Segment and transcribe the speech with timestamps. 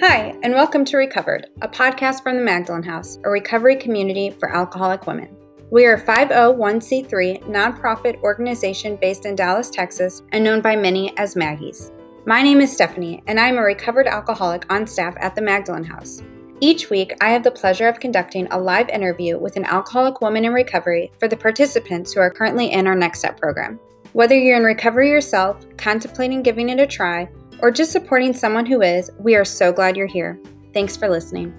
[0.00, 4.54] Hi, and welcome to Recovered, a podcast from the Magdalen House, a recovery community for
[4.54, 5.34] alcoholic women.
[5.70, 11.34] We are a 501c3 nonprofit organization based in Dallas, Texas, and known by many as
[11.34, 11.92] Maggies.
[12.26, 15.84] My name is Stephanie, and I am a recovered alcoholic on staff at the Magdalen
[15.84, 16.22] House.
[16.60, 20.44] Each week, I have the pleasure of conducting a live interview with an alcoholic woman
[20.44, 23.80] in recovery for the participants who are currently in our Next Step program.
[24.12, 27.28] Whether you're in recovery yourself, contemplating giving it a try,
[27.60, 30.38] or just supporting someone who is, we are so glad you're here.
[30.74, 31.54] Thanks for listening.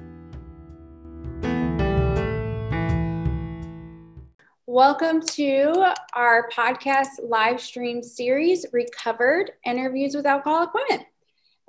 [4.66, 11.06] Welcome to our podcast live stream series, Recovered Interviews with Alcoholic Women.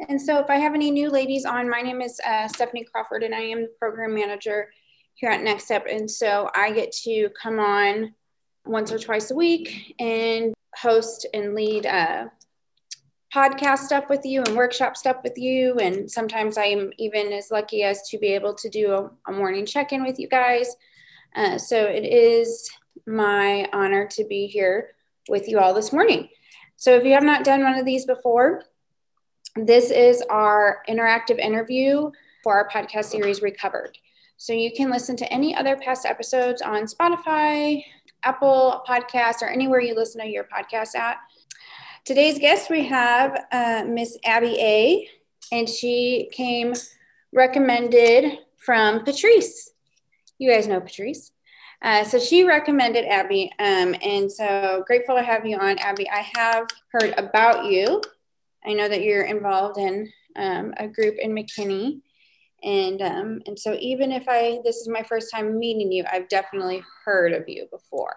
[0.08, 3.22] And so, if I have any new ladies on, my name is uh, Stephanie Crawford,
[3.22, 4.68] and I am the program manager
[5.14, 5.86] here at Next Step.
[5.90, 8.14] And so, I get to come on
[8.66, 12.26] once or twice a week and host and lead uh,
[13.34, 15.74] podcast stuff with you and workshop stuff with you.
[15.74, 19.66] And sometimes I'm even as lucky as to be able to do a, a morning
[19.66, 20.74] check in with you guys.
[21.36, 22.70] Uh, so it is
[23.06, 24.90] my honor to be here
[25.28, 26.28] with you all this morning.
[26.76, 28.64] So if you have not done one of these before,
[29.56, 32.10] this is our interactive interview
[32.42, 33.98] for our podcast series Recovered.
[34.36, 37.82] So you can listen to any other past episodes on Spotify,
[38.22, 41.18] Apple Podcasts, or anywhere you listen to your podcast at.
[42.08, 45.08] Today's guest, we have uh, Miss Abbie A,
[45.52, 46.72] and she came
[47.34, 49.72] recommended from Patrice.
[50.38, 51.32] You guys know Patrice.
[51.82, 56.08] Uh, so she recommended Abbie, um, and so grateful to have you on, Abbie.
[56.08, 58.00] I have heard about you.
[58.64, 62.00] I know that you're involved in um, a group in McKinney,
[62.62, 66.30] and um, and so even if I this is my first time meeting you, I've
[66.30, 68.16] definitely heard of you before.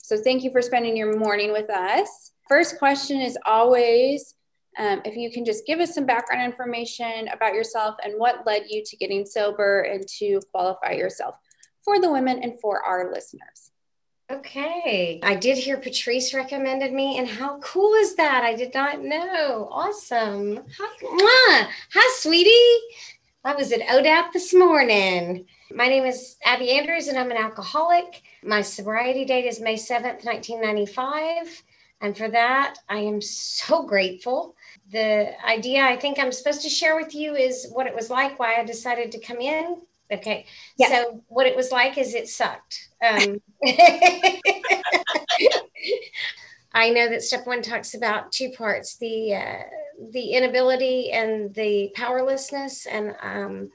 [0.00, 2.32] So thank you for spending your morning with us.
[2.52, 4.34] First question is always
[4.78, 8.64] um, if you can just give us some background information about yourself and what led
[8.68, 11.36] you to getting sober and to qualify yourself
[11.82, 13.70] for the women and for our listeners.
[14.30, 15.18] Okay.
[15.22, 18.44] I did hear Patrice recommended me, and how cool is that?
[18.44, 19.70] I did not know.
[19.72, 20.60] Awesome.
[20.78, 22.78] Hi, Hi sweetie.
[23.46, 25.46] I was at ODAP this morning.
[25.74, 28.20] My name is Abbie Andrews, and I'm an alcoholic.
[28.44, 31.62] My sobriety date is May 7th, 1995.
[32.02, 34.56] And for that, I am so grateful.
[34.90, 38.40] The idea I think I'm supposed to share with you is what it was like,
[38.40, 39.76] why I decided to come in.
[40.10, 40.46] Okay.
[40.76, 40.90] Yes.
[40.90, 42.88] So, what it was like is it sucked.
[43.02, 43.40] Um,
[46.74, 49.62] I know that step one talks about two parts the uh,
[50.10, 53.70] the inability and the powerlessness and um,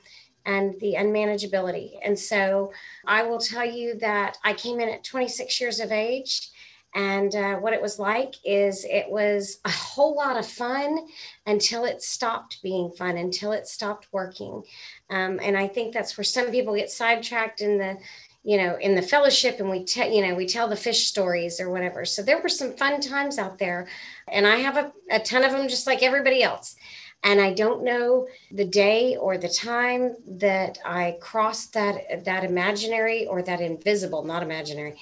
[0.46, 1.92] and the unmanageability.
[2.04, 2.72] And so
[3.06, 6.50] I will tell you that I came in at 26 years of age
[6.98, 11.08] and uh, what it was like is it was a whole lot of fun
[11.46, 14.64] until it stopped being fun, until it stopped working.
[15.12, 18.00] Um, and I think that's where some people get sidetracked in the,
[18.44, 21.62] you know, in the fellowship and we tell, you know, we tell the fish stories
[21.62, 22.04] or whatever.
[22.04, 23.88] So there were some fun times out there.
[24.28, 26.78] And I have a, a ton of them just like everybody else.
[27.24, 33.26] And I don't know the day or the time that I crossed that that imaginary
[33.26, 34.96] or that invisible, not imaginary,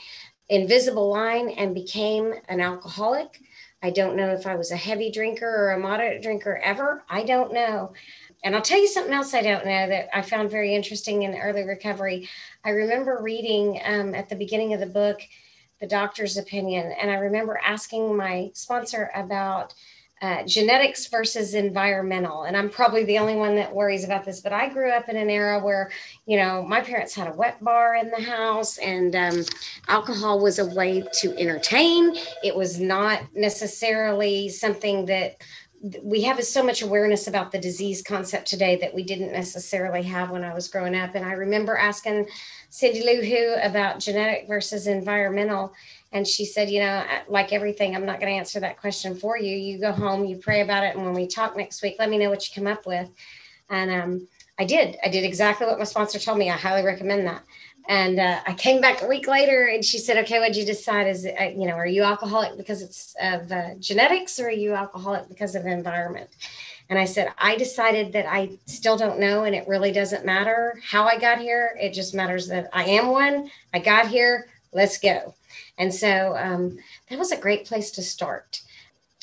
[0.49, 3.41] invisible line and became an alcoholic.
[3.81, 7.03] I don't know if I was a heavy drinker or a moderate drinker ever.
[7.09, 7.93] I don't know.
[8.43, 11.35] And I'll tell you something else I don't know that I found very interesting in
[11.35, 12.29] early recovery.
[12.63, 15.21] I remember reading um, at the beginning of the book
[15.81, 19.73] the doctor's opinion, and I remember asking my sponsor about
[20.21, 22.43] uh, genetics versus environmental.
[22.43, 25.17] And I'm probably the only one that worries about this, but I grew up in
[25.17, 25.91] an era where,
[26.25, 29.43] you know, my parents had a wet bar in the house and um,
[29.87, 32.15] alcohol was a way to entertain.
[32.43, 35.37] It was not necessarily something that
[36.01, 40.31] we have so much awareness about the disease concept today that we didn't necessarily have
[40.31, 41.13] when I was growing up.
[41.13, 42.27] And I remember asking
[42.69, 45.73] Cindy Lou Who about genetic versus environmental.
[46.15, 49.37] And she said, you know, like everything, I'm not going to answer that question for
[49.37, 49.53] you.
[49.53, 50.95] You go home, you pray about it.
[50.95, 53.09] And when we talk next week, let me know what you come up with.
[53.69, 54.27] And um,
[54.57, 54.95] I did.
[55.03, 56.49] I did exactly what my sponsor told me.
[56.49, 57.43] I highly recommend that.
[57.89, 61.07] And uh, I came back a week later and she said, okay, what'd you decide?
[61.07, 64.73] Is, uh, you know, are you alcoholic because it's of uh, genetics or are you
[64.73, 66.29] alcoholic because of environment?
[66.89, 70.79] And I said, I decided that I still don't know, and it really doesn't matter
[70.83, 71.75] how I got here.
[71.81, 73.49] It just matters that I am one.
[73.73, 74.47] I got here.
[74.71, 75.33] Let's go.
[75.77, 76.77] And so um,
[77.09, 78.61] that was a great place to start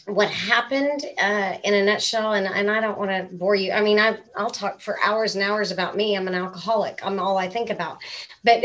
[0.07, 3.81] what happened uh, in a nutshell and, and i don't want to bore you i
[3.81, 7.39] mean I, i'll talk for hours and hours about me i'm an alcoholic i'm all
[7.39, 7.99] i think about
[8.43, 8.65] but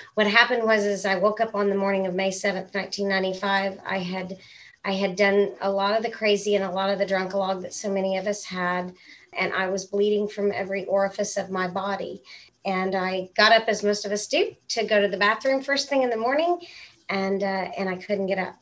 [0.14, 3.98] what happened was is i woke up on the morning of may 7th 1995 i
[3.98, 4.38] had
[4.84, 7.74] I had done a lot of the crazy and a lot of the drunkalog that
[7.74, 8.94] so many of us had.
[9.36, 12.22] And I was bleeding from every orifice of my body.
[12.64, 15.88] And I got up, as most of us do, to go to the bathroom first
[15.88, 16.60] thing in the morning.
[17.08, 18.56] And, uh, and I couldn't get up.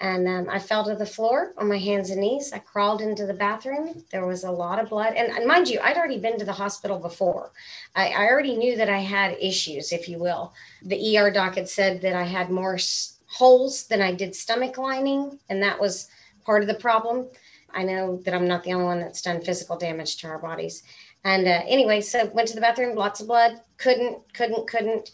[0.00, 2.52] And um, I fell to the floor on my hands and knees.
[2.52, 4.04] I crawled into the bathroom.
[4.12, 5.14] There was a lot of blood.
[5.14, 7.52] And, and mind you, I'd already been to the hospital before.
[7.94, 10.52] I, I, already knew that I had issues, if you will.
[10.82, 12.78] The ER doc had said that I had more
[13.26, 16.08] holes than I did stomach lining, and that was
[16.44, 17.28] part of the problem.
[17.72, 20.82] I know that I'm not the only one that's done physical damage to our bodies.
[21.24, 25.10] And uh, anyway, so went to the bathroom, lots of blood, couldn't, couldn't, couldn't.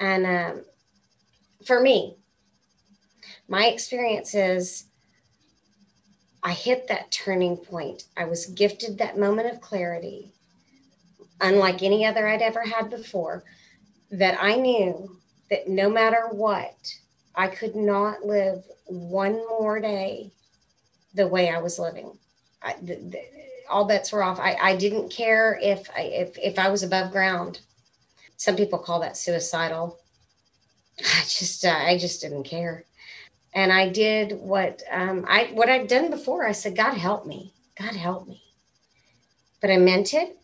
[0.00, 0.64] And um,
[1.66, 2.16] for me,
[3.48, 4.84] my experience is
[6.42, 8.04] I hit that turning point.
[8.16, 10.32] I was gifted that moment of clarity,
[11.40, 13.44] unlike any other I'd ever had before,
[14.10, 15.16] that I knew
[15.50, 16.76] that no matter what,
[17.34, 20.32] I could not live one more day
[21.14, 22.18] the way I was living.
[22.62, 23.20] I, the, the,
[23.70, 24.38] all bets were off.
[24.38, 27.60] I, I didn't care if I, if, if I was above ground.
[28.36, 29.98] Some people call that suicidal.
[31.00, 32.84] I just, uh, I just didn't care
[33.54, 36.46] and I did what um, I what I'd done before.
[36.46, 38.42] I said, "God help me, God help me,"
[39.60, 40.36] but I meant it,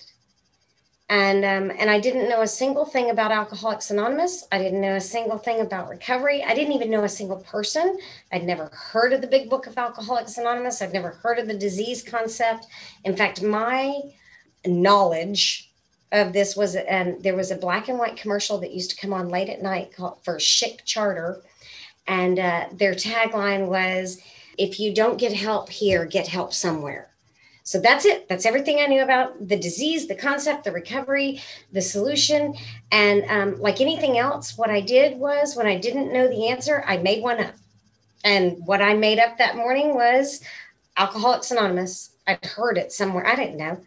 [1.08, 4.46] and um, and I didn't know a single thing about Alcoholics Anonymous.
[4.52, 6.44] I didn't know a single thing about recovery.
[6.44, 7.98] I didn't even know a single person.
[8.32, 10.80] I'd never heard of the Big Book of Alcoholics Anonymous.
[10.80, 12.66] I'd never heard of the disease concept.
[13.04, 14.00] In fact, my
[14.64, 15.69] knowledge
[16.12, 19.12] of this was and there was a black and white commercial that used to come
[19.12, 21.42] on late at night called for Schick Charter
[22.10, 24.20] and uh, their tagline was,
[24.58, 27.08] if you don't get help here, get help somewhere.
[27.62, 28.28] So that's it.
[28.28, 31.40] That's everything I knew about the disease, the concept, the recovery,
[31.70, 32.56] the solution.
[32.90, 36.82] And um, like anything else, what I did was when I didn't know the answer,
[36.84, 37.54] I made one up.
[38.24, 40.42] And what I made up that morning was
[40.96, 42.10] Alcoholics Anonymous.
[42.26, 43.24] I'd heard it somewhere.
[43.24, 43.80] I didn't know.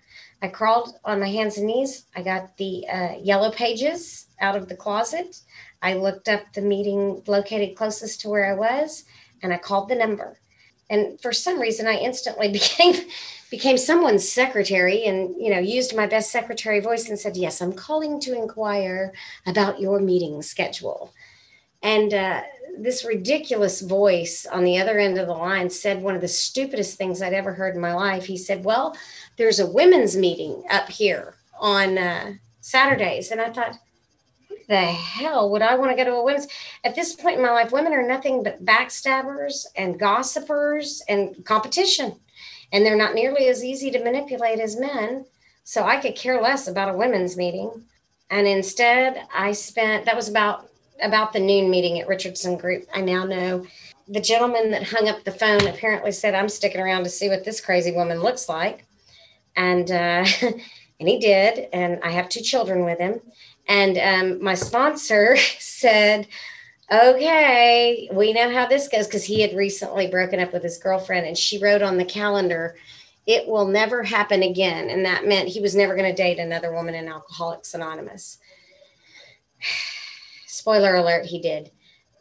[0.44, 2.06] I crawled on my hands and knees.
[2.18, 5.38] I got the uh, yellow pages out of the closet.
[5.82, 9.06] I looked up the meeting located closest to where I was
[9.42, 10.38] and I called the number.
[10.90, 12.94] And for some reason I instantly became
[13.50, 17.72] became someone's secretary and you know used my best secretary voice and said, "Yes, I'm
[17.72, 19.14] calling to inquire
[19.46, 21.14] about your meeting schedule."
[21.84, 22.42] And uh,
[22.78, 26.98] this ridiculous voice on the other end of the line said one of the stupidest
[26.98, 28.26] things I'd ever heard in my life.
[28.26, 28.98] He said, Well,
[29.38, 33.30] there's a women's meeting up here on uh, Saturdays.
[33.32, 33.78] And I thought,
[34.70, 36.48] the hell would I want to go to a women's?
[36.84, 42.16] At this point in my life, women are nothing but backstabbers and gossipers and competition.
[42.72, 45.26] And they're not nearly as easy to manipulate as men.
[45.64, 47.84] So I could care less about a women's meeting.
[48.30, 50.70] And instead, I spent that was about
[51.02, 52.86] about the noon meeting at Richardson Group.
[52.94, 53.66] I now know
[54.08, 57.44] the gentleman that hung up the phone apparently said, "I'm sticking around to see what
[57.44, 58.86] this crazy woman looks like,"
[59.56, 60.26] and uh,
[61.00, 61.68] and he did.
[61.74, 63.22] And I have two children with him.
[63.68, 66.28] And um, my sponsor said,
[66.92, 71.26] okay, we know how this goes because he had recently broken up with his girlfriend
[71.26, 72.76] and she wrote on the calendar,
[73.26, 74.90] it will never happen again.
[74.90, 78.38] And that meant he was never going to date another woman in Alcoholics Anonymous.
[80.64, 81.72] Spoiler alert, he did.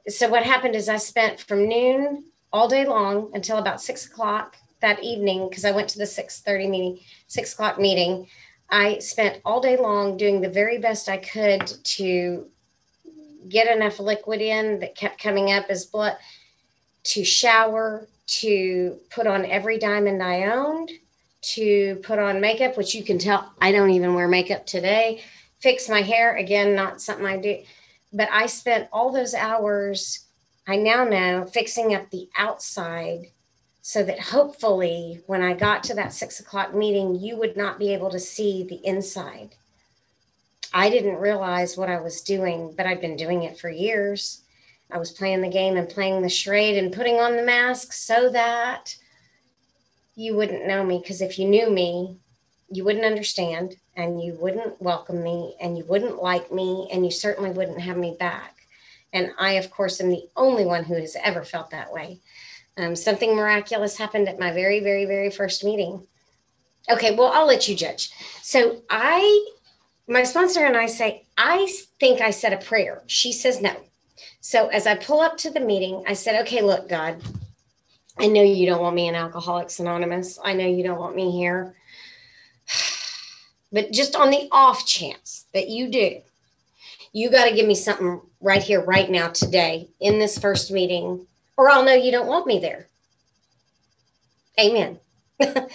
[0.09, 4.57] So what happened is I spent from noon all day long until about six o'clock
[4.81, 8.27] that evening because I went to the 6:30 meeting, six o'clock meeting
[8.69, 12.49] I spent all day long doing the very best I could to
[13.49, 16.17] get enough liquid in that kept coming up as blood
[17.05, 18.09] to shower,
[18.41, 20.91] to put on every diamond I owned,
[21.55, 25.23] to put on makeup, which you can tell I don't even wear makeup today,
[25.61, 26.35] fix my hair.
[26.35, 27.63] Again, not something I do.
[28.13, 30.27] But I spent all those hours,
[30.67, 33.31] I now know, fixing up the outside
[33.81, 37.93] so that hopefully when I got to that six o'clock meeting, you would not be
[37.93, 39.57] able to see the inside.
[40.73, 44.43] I didn't realize what I was doing, but I've been doing it for years.
[44.91, 48.29] I was playing the game and playing the charade and putting on the mask so
[48.31, 48.95] that
[50.15, 50.99] you wouldn't know me.
[50.99, 52.17] Because if you knew me,
[52.73, 57.11] you wouldn't understand and you wouldn't welcome me and you wouldn't like me and you
[57.11, 58.57] certainly wouldn't have me back.
[59.13, 62.21] And I, of course, am the only one who has ever felt that way.
[62.79, 66.07] Um, something miraculous happened at my very, very, very first meeting.
[66.91, 68.11] Okay, well, I'll let you judge.
[68.41, 69.47] So I,
[70.09, 73.03] my sponsor and I say, I think I said a prayer.
[73.07, 73.77] She says no.
[74.41, 77.23] So as I pull up to the meeting, I said, okay, look, God,
[78.19, 80.39] I know you don't want me in Alcoholics Anonymous.
[80.43, 81.75] I know you don't want me here.
[83.73, 86.21] But just on the off chance that you do,
[87.13, 91.27] you got to give me something right here, right now, today, in this first meeting
[91.57, 92.89] or I'll know you don't want me there.
[94.61, 94.99] Amen.
[95.41, 95.67] and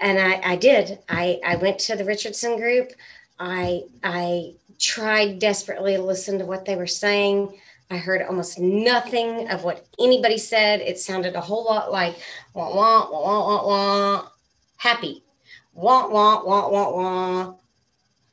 [0.00, 0.98] I, I did.
[1.08, 2.92] I, I went to the Richardson group.
[3.38, 7.58] I I tried desperately to listen to what they were saying.
[7.90, 10.80] I heard almost nothing of what anybody said.
[10.80, 12.16] It sounded a whole lot like
[12.54, 14.28] wah wah wah wah wah wah
[14.76, 15.23] happy.
[15.74, 17.54] Wah wah wah wah wah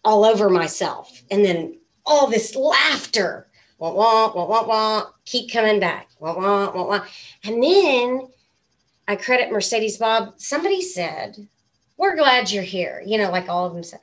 [0.04, 1.22] all over myself.
[1.32, 3.48] And then all this laughter.
[3.80, 5.06] Wah wah wah wah wah.
[5.26, 6.10] Keep coming back.
[6.20, 7.06] Wah wah wah wah.
[7.44, 8.28] And then
[9.08, 10.34] I credit Mercedes Bob.
[10.38, 11.48] Somebody said,
[11.98, 13.02] We're glad you're here.
[13.06, 14.00] You know, like all of them said.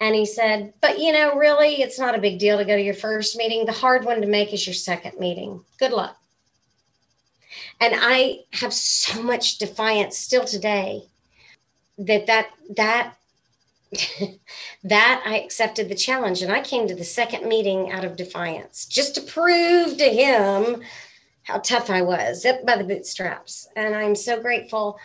[0.00, 2.82] And he said, But you know, really, it's not a big deal to go to
[2.82, 3.66] your first meeting.
[3.66, 5.62] The hard one to make is your second meeting.
[5.78, 6.16] Good luck.
[7.80, 11.09] And I have so much defiance still today
[12.06, 13.14] that that that
[14.84, 18.86] that I accepted the challenge and I came to the second meeting out of defiance
[18.86, 20.82] just to prove to him
[21.42, 23.68] how tough I was, up by the bootstraps.
[23.74, 24.98] And I'm so grateful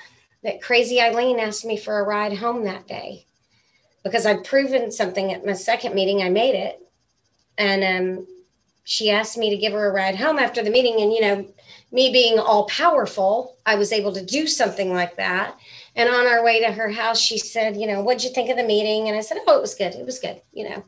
[0.43, 3.25] that crazy Eileen asked me for a ride home that day
[4.03, 6.21] because I'd proven something at my second meeting.
[6.21, 6.79] I made it.
[7.57, 8.27] And um,
[8.83, 11.01] she asked me to give her a ride home after the meeting.
[11.01, 11.47] And, you know,
[11.91, 15.57] me being all powerful, I was able to do something like that.
[15.95, 18.57] And on our way to her house, she said, You know, what'd you think of
[18.57, 19.07] the meeting?
[19.07, 19.95] And I said, Oh, it was good.
[19.95, 20.41] It was good.
[20.51, 20.83] You know,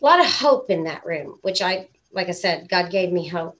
[0.00, 3.26] a lot of hope in that room, which I, like I said, God gave me
[3.26, 3.58] hope.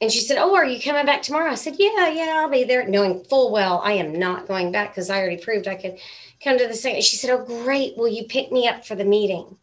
[0.00, 1.50] And she said, Oh, are you coming back tomorrow?
[1.50, 4.90] I said, Yeah, yeah, I'll be there, knowing full well I am not going back
[4.90, 5.98] because I already proved I could
[6.42, 7.02] come to the second.
[7.02, 7.96] She said, Oh, great.
[7.96, 9.56] Will you pick me up for the meeting?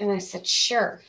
[0.00, 1.02] And I said, Sure.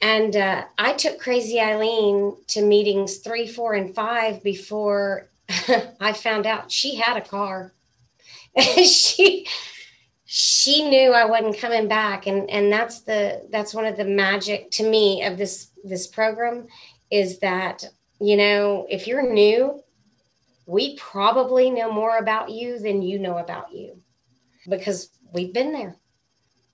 [0.00, 5.28] And uh, I took Crazy Eileen to meetings three, four, and five before
[6.00, 7.72] I found out she had a car.
[8.58, 9.46] she
[10.26, 14.70] she knew I wasn't coming back, and and that's the that's one of the magic
[14.72, 16.66] to me of this this program
[17.10, 17.84] is that
[18.20, 19.80] you know if you're new
[20.66, 24.00] we probably know more about you than you know about you
[24.68, 25.96] because we've been there.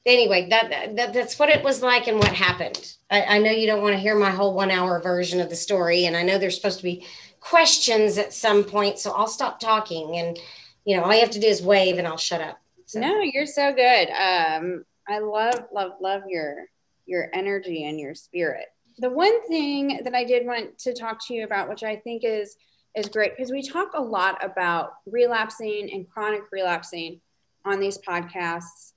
[0.06, 2.94] Anyway that, that that's what it was like and what happened.
[3.10, 5.56] I, I know you don't want to hear my whole one hour version of the
[5.56, 7.04] story and i know there's supposed to be
[7.40, 10.38] questions at some point so i'll stop talking and
[10.84, 13.00] you know all you have to do is wave and i'll shut up so.
[13.00, 16.66] no you're so good um i love love love your
[17.06, 18.66] your energy and your spirit
[19.00, 22.22] the one thing that I did want to talk to you about, which I think
[22.24, 22.56] is
[22.96, 27.20] is great, because we talk a lot about relapsing and chronic relapsing
[27.64, 28.92] on these podcasts.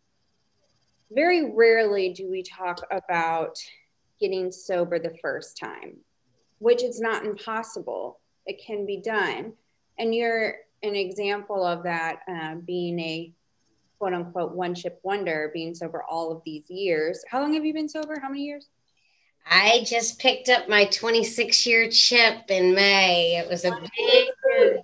[1.12, 3.59] Very rarely do we talk about
[4.19, 5.97] getting sober the first time,
[6.57, 8.19] which is not impossible.
[8.45, 9.53] It can be done.
[9.97, 13.33] And you're an example of that uh, being a
[14.00, 17.23] quote unquote one chip wonder, being sober all of these years.
[17.29, 18.19] How long have you been sober?
[18.19, 18.67] How many years?
[19.45, 23.38] I just picked up my 26 year chip in May.
[23.38, 24.79] It was a big.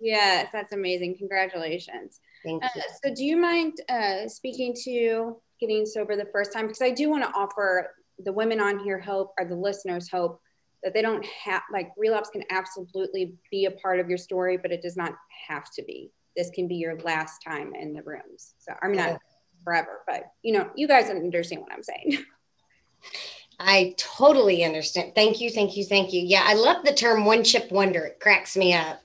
[0.00, 1.16] Yes, that's amazing.
[1.16, 2.20] Congratulations.
[2.44, 2.68] Thank you.
[2.80, 6.66] Uh, so, do you mind uh, speaking to getting sober the first time?
[6.66, 10.40] Because I do want to offer the women on here hope, or the listeners hope,
[10.84, 14.70] that they don't have, like, relapse can absolutely be a part of your story, but
[14.70, 15.14] it does not
[15.48, 16.12] have to be.
[16.36, 18.54] This can be your last time in the rooms.
[18.58, 19.20] So, I mean, not
[19.64, 22.24] forever, but you know, you guys understand what I'm saying.
[23.58, 25.14] I totally understand.
[25.14, 26.22] Thank you, thank you, thank you.
[26.22, 28.04] Yeah, I love the term one chip wonder.
[28.04, 29.00] It cracks me up.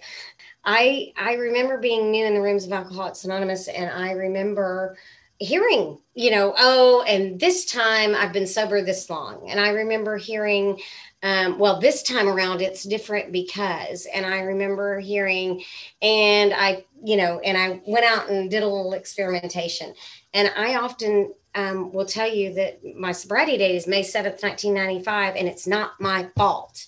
[0.65, 4.97] I I remember being new in the rooms of Alcoholics Anonymous, and I remember
[5.37, 10.17] hearing, you know, oh, and this time I've been sober this long, and I remember
[10.17, 10.79] hearing,
[11.21, 15.63] um, well, this time around it's different because, and I remember hearing,
[16.01, 19.93] and I, you know, and I went out and did a little experimentation,
[20.33, 25.35] and I often um, will tell you that my sobriety date is May 7th, 1995,
[25.35, 26.85] and it's not my fault.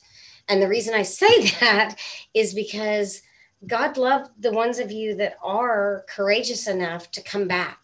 [0.48, 1.96] And the reason I say that
[2.34, 3.22] is because
[3.68, 7.80] God loved the ones of you that are courageous enough to come back.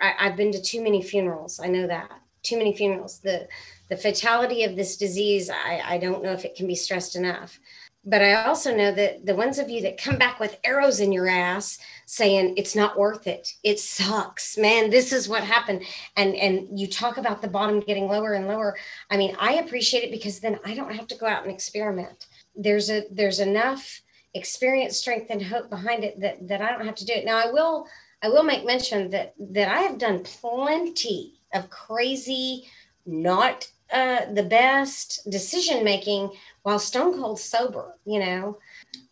[0.00, 1.60] I, I've been to too many funerals.
[1.60, 2.10] I know that.
[2.42, 3.18] Too many funerals.
[3.18, 3.48] The
[3.88, 7.58] the fatality of this disease, I, I don't know if it can be stressed enough.
[8.04, 11.12] But I also know that the ones of you that come back with arrows in
[11.12, 13.52] your ass saying it's not worth it.
[13.62, 14.56] It sucks.
[14.56, 15.82] Man, this is what happened.
[16.16, 18.76] And and you talk about the bottom getting lower and lower.
[19.10, 22.28] I mean, I appreciate it because then I don't have to go out and experiment.
[22.56, 24.00] There's a there's enough
[24.32, 27.26] experience, strength, and hope behind it that that I don't have to do it.
[27.26, 27.86] Now I will
[28.22, 32.68] I will make mention that that I have done plenty of crazy,
[33.04, 36.30] not uh, the best decision making
[36.62, 37.96] while stone cold sober.
[38.04, 38.58] You know,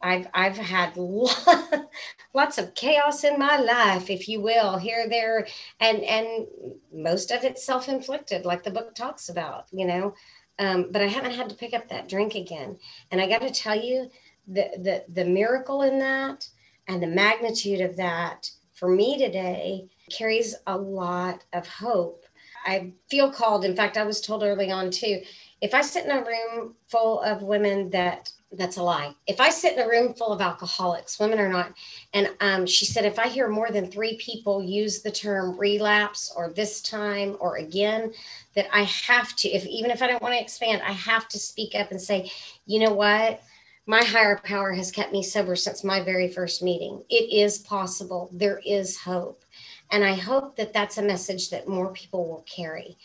[0.03, 0.97] I've I've had
[2.35, 5.47] lots of chaos in my life, if you will, here, there,
[5.81, 6.47] and and
[6.93, 9.67] most of it self inflicted, like the book talks about.
[9.73, 10.15] You know,
[10.59, 12.79] um, but I haven't had to pick up that drink again.
[13.11, 14.11] And I got to tell you,
[14.47, 16.49] the, the, the miracle in that
[16.89, 22.26] and the magnitude of that for me today carries a lot of hope.
[22.67, 23.65] I feel called.
[23.65, 25.23] In fact, I was told early on too
[25.61, 29.13] if I sit in a room full of women that that's a lie.
[29.27, 31.73] If I sit in a room full of alcoholics, women or not,
[32.15, 36.33] and um, she said, if I hear more than three people use the term relapse
[36.37, 38.13] or this time or again,
[38.55, 41.39] that I have to, if even if I don't want to expand, I have to
[41.39, 42.31] speak up and say,
[42.67, 43.43] you know what?
[43.87, 47.03] My higher power has kept me sober since my very first meeting.
[47.09, 48.31] It is possible.
[48.33, 49.43] There is hope.
[49.91, 52.97] And I hope that that's a message that more people will carry.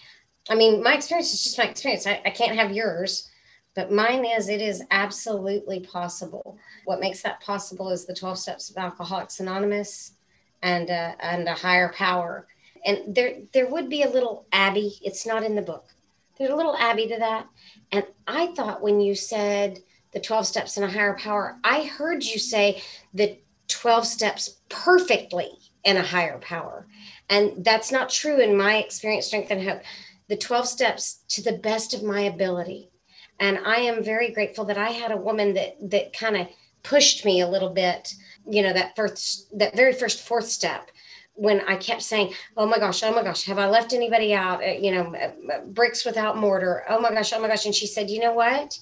[0.49, 2.07] I mean, my experience is just my experience.
[2.07, 3.29] I, I can't have yours,
[3.75, 6.57] but mine is it is absolutely possible.
[6.85, 10.13] What makes that possible is the 12 steps of Alcoholics Anonymous
[10.63, 12.47] and uh, and a higher power.
[12.85, 14.93] And there there would be a little Abbie.
[15.03, 15.85] It's not in the book.
[16.37, 17.47] There's a little Abbie to that.
[17.91, 19.79] And I thought when you said
[20.11, 22.81] the 12 steps and a higher power, I heard you say
[23.13, 25.51] the 12 steps perfectly
[25.83, 26.87] in a higher power.
[27.29, 29.81] And that's not true in my experience, strength, and hope
[30.27, 32.89] the 12 steps to the best of my ability.
[33.39, 36.47] And I am very grateful that I had a woman that that kind of
[36.83, 38.13] pushed me a little bit,
[38.47, 40.91] you know, that first that very first fourth step
[41.33, 44.63] when I kept saying, "Oh my gosh, oh my gosh, have I left anybody out?
[44.63, 46.83] Uh, you know, uh, uh, bricks without mortar.
[46.87, 48.77] Oh my gosh, oh my gosh." And she said, "You know what?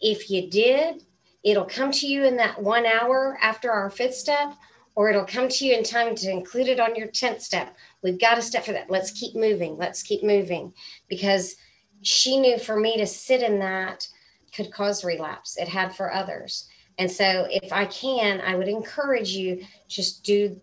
[0.00, 1.02] If you did,
[1.42, 4.54] it'll come to you in that 1 hour after our fifth step
[4.94, 7.76] or it'll come to you in time to include it on your 10th step.
[8.02, 8.90] We've got a step for that.
[8.90, 9.76] Let's keep moving.
[9.76, 10.72] Let's keep moving.
[11.08, 11.56] Because
[12.02, 14.06] she knew for me to sit in that
[14.54, 15.56] could cause relapse.
[15.56, 16.68] It had for others.
[16.98, 20.60] And so if I can, I would encourage you just do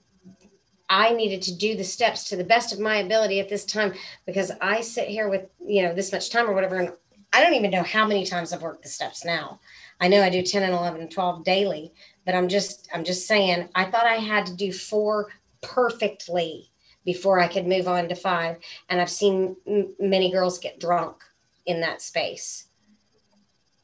[0.89, 3.93] I needed to do the steps to the best of my ability at this time
[4.25, 6.91] because I sit here with, you know, this much time or whatever and
[7.33, 9.61] I don't even know how many times I've worked the steps now.
[10.01, 11.93] I know I do 10 and 11 and 12 daily,
[12.25, 15.27] but i'm just i'm just saying i thought i had to do four
[15.61, 16.69] perfectly
[17.05, 18.57] before i could move on to five.
[18.89, 21.23] And i've seen m- many girls get drunk
[21.65, 22.67] in that space.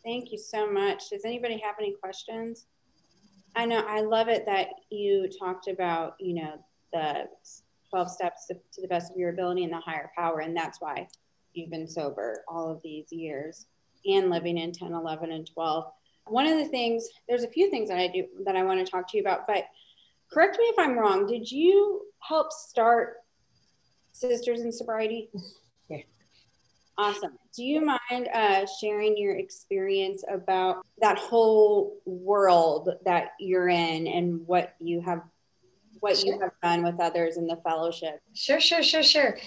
[0.03, 1.09] Thank you so much.
[1.09, 2.65] Does anybody have any questions?
[3.55, 6.53] I know i love it that you talked about you know
[6.93, 7.27] the
[7.89, 10.39] 12 steps to, to the best of your ability and the higher power.
[10.39, 11.07] And that's why
[11.53, 13.65] you've been sober all of these years
[14.05, 15.85] and living in 10 11 and 12
[16.31, 18.89] one of the things there's a few things that i do that i want to
[18.89, 19.65] talk to you about but
[20.31, 23.17] correct me if i'm wrong did you help start
[24.17, 25.29] sisters in sobriety?
[25.89, 25.99] Yeah.
[26.97, 27.37] Awesome.
[27.55, 34.45] Do you mind uh, sharing your experience about that whole world that you're in and
[34.45, 35.21] what you have
[36.01, 36.33] what sure.
[36.33, 38.19] you have done with others in the fellowship?
[38.33, 39.37] Sure sure sure sure.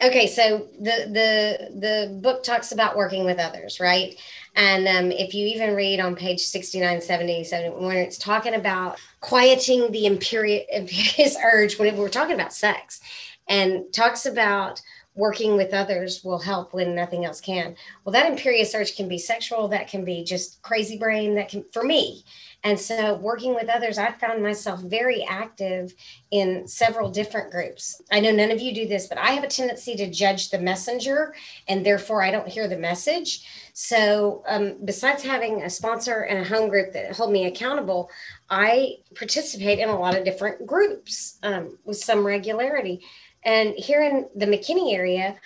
[0.00, 4.14] Okay so the the the book talks about working with others right
[4.54, 7.46] and um, if you even read on page 69 70
[7.78, 13.00] when it's talking about quieting the imperious, imperious urge when we're talking about sex
[13.48, 14.80] and talks about
[15.14, 19.18] working with others will help when nothing else can well that imperious urge can be
[19.18, 22.24] sexual that can be just crazy brain that can for me
[22.64, 25.94] and so, working with others, I found myself very active
[26.30, 28.00] in several different groups.
[28.12, 30.60] I know none of you do this, but I have a tendency to judge the
[30.60, 31.34] messenger,
[31.66, 33.61] and therefore I don't hear the message.
[33.74, 38.10] So, um, besides having a sponsor and a home group that hold me accountable,
[38.50, 43.00] I participate in a lot of different groups um, with some regularity.
[43.44, 45.36] And here in the McKinney area,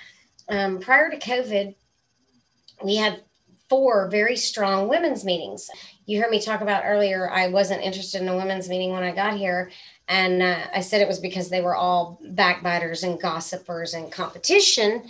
[0.49, 1.77] um, prior to COVID,
[2.85, 3.23] we had
[3.69, 5.71] four very strong women's meetings.
[6.05, 9.13] You heard me talk about earlier, I wasn't interested in a women's meeting when I
[9.13, 9.71] got here.
[10.09, 15.09] And uh, I said it was because they were all backbiters and gossipers and competition.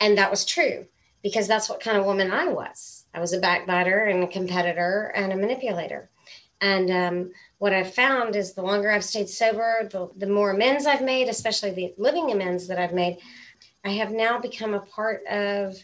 [0.00, 0.86] And that was true
[1.28, 3.04] because that's what kind of woman I was.
[3.12, 6.08] I was a backbiter and a competitor and a manipulator.
[6.62, 10.86] And um, what I've found is the longer I've stayed sober, the, the more amends
[10.86, 13.18] I've made, especially the living amends that I've made,
[13.84, 15.76] I have now become a part of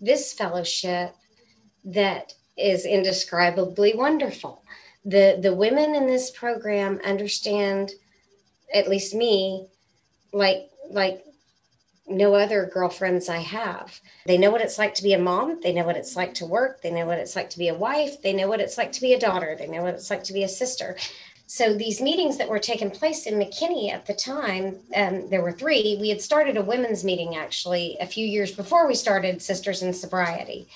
[0.00, 1.16] this fellowship
[1.84, 4.62] that is indescribably wonderful.
[5.04, 7.90] The the women in this program understand,
[8.72, 9.66] at least me,
[10.32, 11.24] like like
[12.12, 14.00] no other girlfriends I have.
[14.26, 15.60] They know what it's like to be a mom.
[15.60, 16.82] They know what it's like to work.
[16.82, 18.22] They know what it's like to be a wife.
[18.22, 19.56] They know what it's like to be a daughter.
[19.58, 20.96] They know what it's like to be a sister.
[21.46, 25.52] So these meetings that were taking place in McKinney at the time, um, there were
[25.52, 25.98] three.
[26.00, 29.92] We had started a women's meeting actually a few years before we started Sisters in
[29.92, 30.68] Sobriety.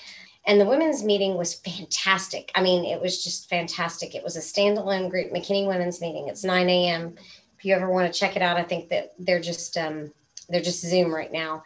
[0.45, 2.51] And the women's meeting was fantastic.
[2.53, 4.13] I mean, it was just fantastic.
[4.13, 6.27] It was a standalone group, McKinney Women's Meeting.
[6.27, 7.15] It's 9 a.m.
[7.57, 10.13] If you ever want to check it out, I think that they're just um,
[10.49, 11.63] they're just Zoom right now.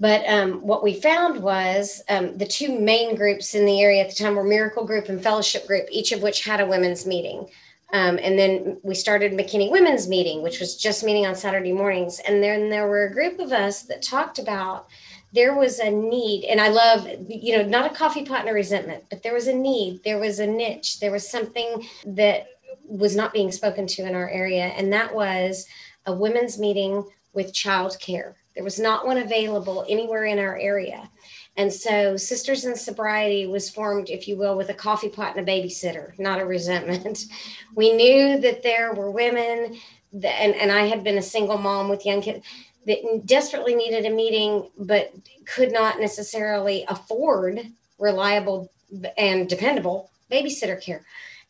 [0.00, 4.10] But um, what we found was um, the two main groups in the area at
[4.10, 7.46] the time were Miracle Group and Fellowship Group, each of which had a women's meeting.
[7.92, 12.20] Um, and then we started McKinney Women's Meeting, which was just meeting on Saturday mornings.
[12.20, 14.88] And then there were a group of us that talked about
[15.32, 18.52] there was a need, and I love, you know, not a coffee pot and a
[18.52, 22.48] resentment, but there was a need, there was a niche, there was something that
[22.86, 25.66] was not being spoken to in our area, and that was
[26.04, 28.36] a women's meeting with child care.
[28.54, 31.08] There was not one available anywhere in our area.
[31.56, 35.46] And so Sisters in Sobriety was formed, if you will, with a coffee pot and
[35.46, 37.24] a babysitter, not a resentment.
[37.74, 39.78] We knew that there were women,
[40.12, 42.44] that, and, and I had been a single mom with young kids
[42.86, 45.10] that desperately needed a meeting, but
[45.46, 47.60] could not necessarily afford
[47.98, 48.70] reliable
[49.16, 51.02] and dependable babysitter care.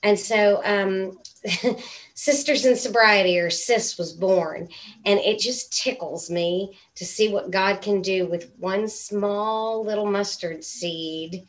[0.04, 1.18] And so um,
[2.14, 4.68] Sisters in Sobriety or SIS was born.
[5.04, 10.06] And it just tickles me to see what God can do with one small little
[10.06, 11.46] mustard seed.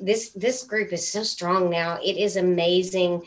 [0.00, 1.98] This, this group is so strong now.
[2.02, 3.22] It is amazing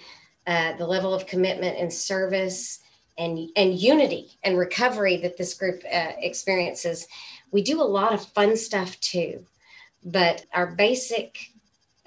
[0.47, 2.79] uh, the level of commitment and service
[3.17, 7.07] and, and unity and recovery that this group uh, experiences.
[7.51, 9.45] We do a lot of fun stuff too,
[10.03, 11.37] but our basic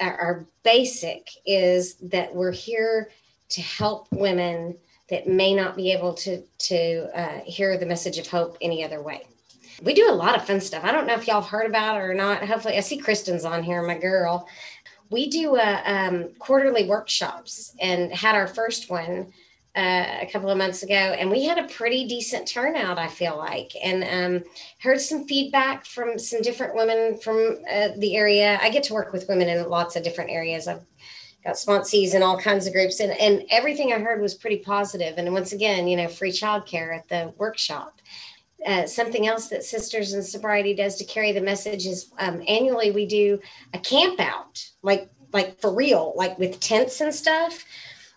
[0.00, 3.10] our basic is that we're here
[3.50, 4.76] to help women
[5.10, 9.02] that may not be able to to uh, hear the message of hope any other
[9.02, 9.26] way.
[9.82, 10.84] We do a lot of fun stuff.
[10.84, 12.44] I don't know if y'all have heard about it or not.
[12.44, 14.48] Hopefully, I see Kristen's on here, my girl.
[15.10, 19.32] We do uh, um, quarterly workshops and had our first one
[19.76, 22.98] uh, a couple of months ago, and we had a pretty decent turnout.
[22.98, 28.16] I feel like, and um, heard some feedback from some different women from uh, the
[28.16, 28.58] area.
[28.62, 30.68] I get to work with women in lots of different areas.
[30.68, 30.84] I've
[31.44, 35.18] got sponsees and all kinds of groups, and and everything I heard was pretty positive.
[35.18, 38.00] And once again, you know, free childcare at the workshop.
[38.64, 42.92] Uh, something else that Sisters in Sobriety does to carry the message is um, annually
[42.92, 43.38] we do
[43.74, 47.64] a camp out, like like for real, like with tents and stuff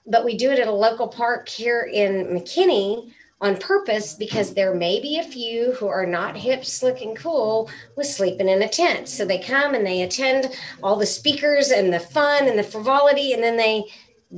[0.07, 4.73] but we do it at a local park here in McKinney on purpose because there
[4.73, 8.67] may be a few who are not hip, slick, and cool with sleeping in a
[8.67, 9.07] tent.
[9.07, 13.33] So they come and they attend all the speakers and the fun and the frivolity,
[13.33, 13.85] and then they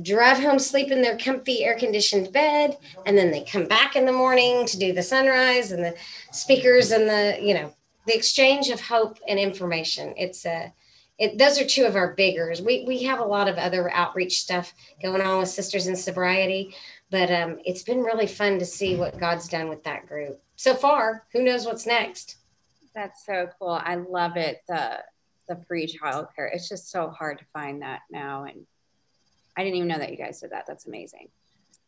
[0.02, 4.04] drive home, sleep in their comfy air conditioned bed, and then they come back in
[4.04, 5.94] the morning to do the sunrise and the
[6.30, 7.74] speakers and the, you know,
[8.06, 10.14] the exchange of hope and information.
[10.16, 10.72] It's a
[11.18, 12.62] it, those are two of our biggers.
[12.62, 16.74] We we have a lot of other outreach stuff going on with Sisters in Sobriety,
[17.10, 20.74] but um, it's been really fun to see what God's done with that group so
[20.74, 21.26] far.
[21.32, 22.36] Who knows what's next?
[22.94, 23.80] That's so cool.
[23.82, 24.62] I love it.
[24.68, 24.98] The
[25.48, 26.48] the free childcare.
[26.52, 28.66] It's just so hard to find that now, and
[29.56, 30.66] I didn't even know that you guys did that.
[30.66, 31.28] That's amazing.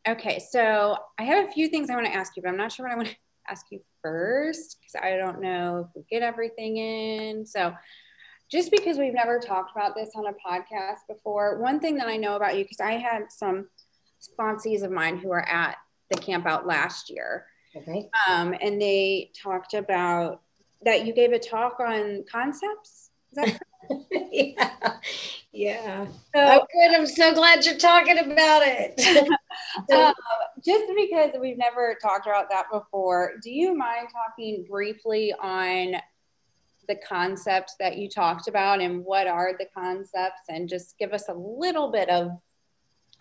[0.07, 2.73] Okay, so I have a few things I want to ask you, but I'm not
[2.73, 3.17] sure what I want to
[3.49, 7.47] ask you first because I don't know if we get everything in.
[7.47, 7.73] So
[8.51, 12.17] just because we've never talked about this on a podcast before, one thing that I
[12.17, 13.69] know about you, because I had some
[14.23, 15.77] sponsees of mine who were at
[16.11, 17.47] the camp out last year.
[17.75, 18.09] Okay.
[18.29, 20.43] Um, and they talked about
[20.85, 23.11] that you gave a talk on concepts.
[24.31, 24.97] yeah.
[25.53, 26.07] Yeah.
[26.07, 26.95] So, oh, good.
[26.95, 29.01] I'm so glad you're talking about it.
[29.93, 30.15] um,
[30.65, 35.97] just because we've never talked about that before, do you mind talking briefly on
[36.89, 41.29] the concepts that you talked about and what are the concepts and just give us
[41.29, 42.31] a little bit of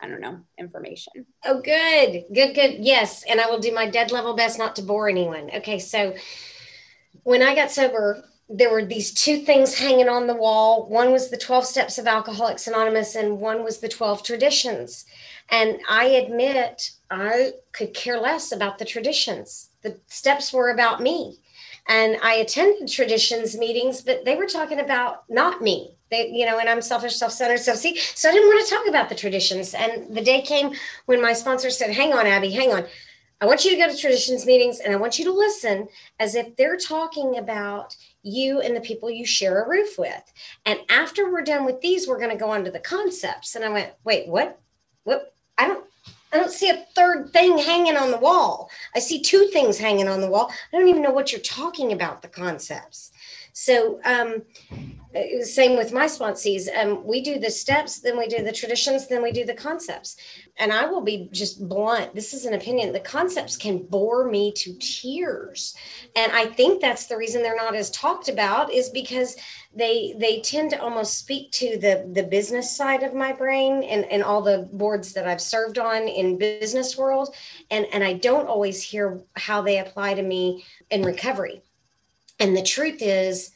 [0.02, 1.26] I don't know, information.
[1.46, 2.76] Oh, good, good, good.
[2.80, 3.24] Yes.
[3.30, 5.52] And I will do my dead level best not to bore anyone.
[5.58, 5.78] Okay.
[5.80, 6.16] So
[7.24, 10.90] when I got sober, there were these two things hanging on the wall.
[10.90, 15.06] One was the 12 steps of Alcoholics Anonymous, and one was the 12 traditions.
[15.50, 19.70] And I admit I could care less about the traditions.
[19.84, 21.40] The steps were about me
[21.88, 25.98] and I attended traditions meetings, but they were talking about not me.
[26.10, 27.98] They, you know, and I'm selfish, self-centered, self see.
[27.98, 29.74] So I didn't want to talk about the traditions.
[29.74, 30.74] And the day came
[31.06, 32.86] when my sponsor said, "Hang on, Abbie, hang on.
[33.40, 35.88] I want you to go to traditions meetings, and I want you to listen
[36.20, 40.32] as if they're talking about you and the people you share a roof with.
[40.66, 43.66] And after we're done with these, we're going to go on to the concepts." And
[43.66, 44.60] I went, "Wait, what?
[45.06, 45.34] What?
[45.58, 45.86] I don't."
[46.32, 48.70] I don't see a third thing hanging on the wall.
[48.96, 50.52] I see two things hanging on the wall.
[50.72, 53.12] I don't even know what you're talking about, the concepts.
[53.54, 54.44] So, um,
[55.14, 56.70] uh, same with my sponsees.
[56.74, 60.16] Um, we do the steps, then we do the traditions, then we do the concepts.
[60.60, 62.14] And I will be just blunt.
[62.16, 62.94] This is an opinion.
[62.94, 65.76] The concepts can bore me to tears.
[66.16, 69.36] And I think that's the reason they're not as talked about is because
[69.74, 74.06] they they tend to almost speak to the the business side of my brain and,
[74.06, 77.34] and all the boards that I've served on in business world.
[77.72, 81.62] And and I don't always hear how they apply to me in recovery
[82.40, 83.52] And the truth is,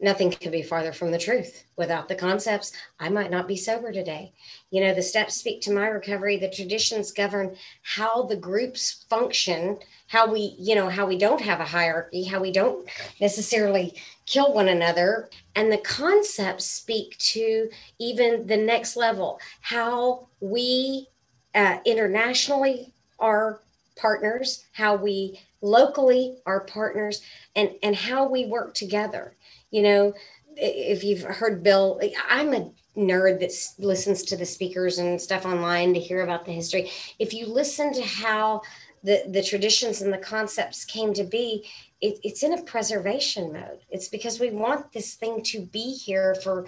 [0.00, 1.64] nothing could be farther from the truth.
[1.76, 4.32] Without the concepts, I might not be sober today.
[4.70, 6.36] You know, the steps speak to my recovery.
[6.36, 9.78] The traditions govern how the groups function,
[10.08, 12.88] how we, you know, how we don't have a hierarchy, how we don't
[13.20, 13.94] necessarily
[14.26, 15.30] kill one another.
[15.54, 21.08] And the concepts speak to even the next level, how we
[21.54, 23.60] uh, internationally are
[23.96, 27.22] partners, how we locally are partners,
[27.54, 29.32] and, and how we work together
[29.70, 30.12] you know
[30.56, 33.52] if you've heard bill i'm a nerd that
[33.84, 36.90] listens to the speakers and stuff online to hear about the history.
[37.18, 38.62] If you listen to how
[39.04, 41.68] the, the traditions and the concepts came to be
[42.00, 43.80] it, it's in a preservation mode.
[43.90, 46.66] It's because we want this thing to be here for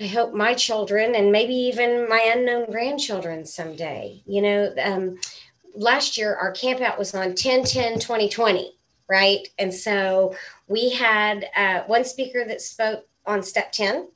[0.00, 4.22] i hope my children and maybe even my unknown grandchildren someday.
[4.26, 5.18] You know um,
[5.74, 8.74] last year our camp out was on 10 10 2020
[9.08, 9.48] right?
[9.58, 10.36] And so
[10.68, 14.08] we had uh, one speaker that spoke on step 10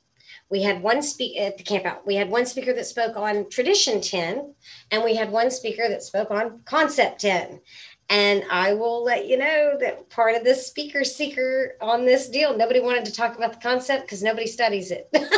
[0.53, 2.05] we had one speak at the camp out.
[2.05, 4.53] We had one speaker that spoke on tradition 10
[4.91, 7.59] and we had one speaker that spoke on concept 10
[8.09, 12.55] and i will let you know that part of this speaker seeker on this deal
[12.55, 15.09] nobody wanted to talk about the concept because nobody studies it.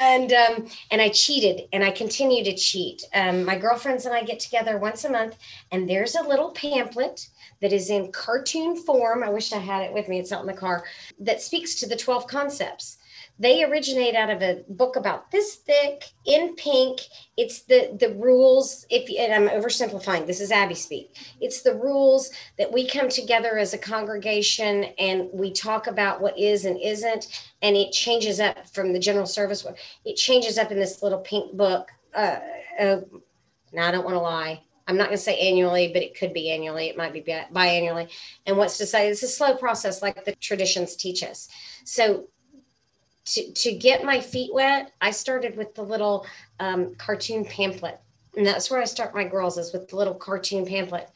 [0.00, 3.02] And um, and I cheated, and I continue to cheat.
[3.14, 5.36] Um, my girlfriends and I get together once a month,
[5.72, 7.28] and there's a little pamphlet
[7.60, 9.22] that is in cartoon form.
[9.22, 10.18] I wish I had it with me.
[10.18, 10.84] It's out in the car
[11.20, 12.98] that speaks to the 12 concepts.
[13.40, 17.00] They originate out of a book about this thick in pink.
[17.36, 18.84] It's the the rules.
[18.90, 21.16] If and I'm oversimplifying, this is Abbie speak.
[21.40, 26.36] It's the rules that we come together as a congregation and we talk about what
[26.36, 27.28] is and isn't,
[27.62, 29.64] and it changes up from the general service.
[30.04, 31.90] It changes up in this little pink book.
[32.14, 32.40] Uh,
[32.80, 33.00] uh,
[33.72, 36.32] now I don't want to lie I'm not going to say annually, but it could
[36.32, 36.88] be annually.
[36.88, 38.08] It might be biannually.
[38.46, 41.48] And what's to say it's a slow process, like the traditions teach us.
[41.84, 42.28] So
[43.26, 46.26] to, to get my feet wet, I started with the little
[46.58, 48.00] um, cartoon pamphlet.
[48.34, 51.10] And that's where I start my girls is with the little cartoon pamphlet.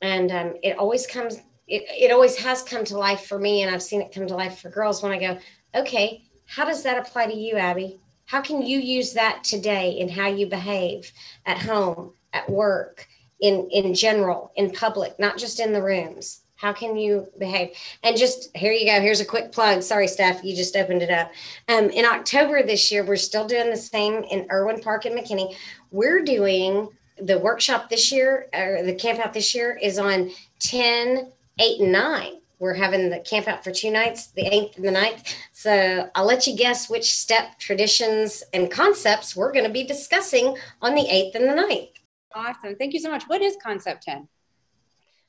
[0.00, 1.36] And um, it always comes,
[1.68, 3.62] it, it always has come to life for me.
[3.62, 5.38] And I've seen it come to life for girls when I go,
[5.74, 8.00] okay, how does that apply to you, Abbie?
[8.24, 11.12] How can you use that today in how you behave
[11.44, 13.06] at home, at work,
[13.40, 16.40] in in general in public not just in the rooms.
[16.56, 17.70] How can you behave?
[18.02, 19.82] And just here you go here's a quick plug.
[19.82, 21.32] Sorry steph you just opened it up.
[21.68, 25.54] Um, in october this year we're still doing the same in Erwin park and mckinney.
[25.90, 26.88] We're doing
[27.20, 31.92] the workshop this year or the camp out this year is on 10 8 and
[31.92, 36.08] 9 we're having the camp out for two nights the 8th and the 9th so
[36.14, 40.94] i'll let you guess which step traditions and concepts we're going to be discussing on
[40.94, 41.89] the 8th and the 9th
[42.34, 42.76] Awesome.
[42.76, 43.24] Thank you so much.
[43.24, 44.28] What is Concept 10?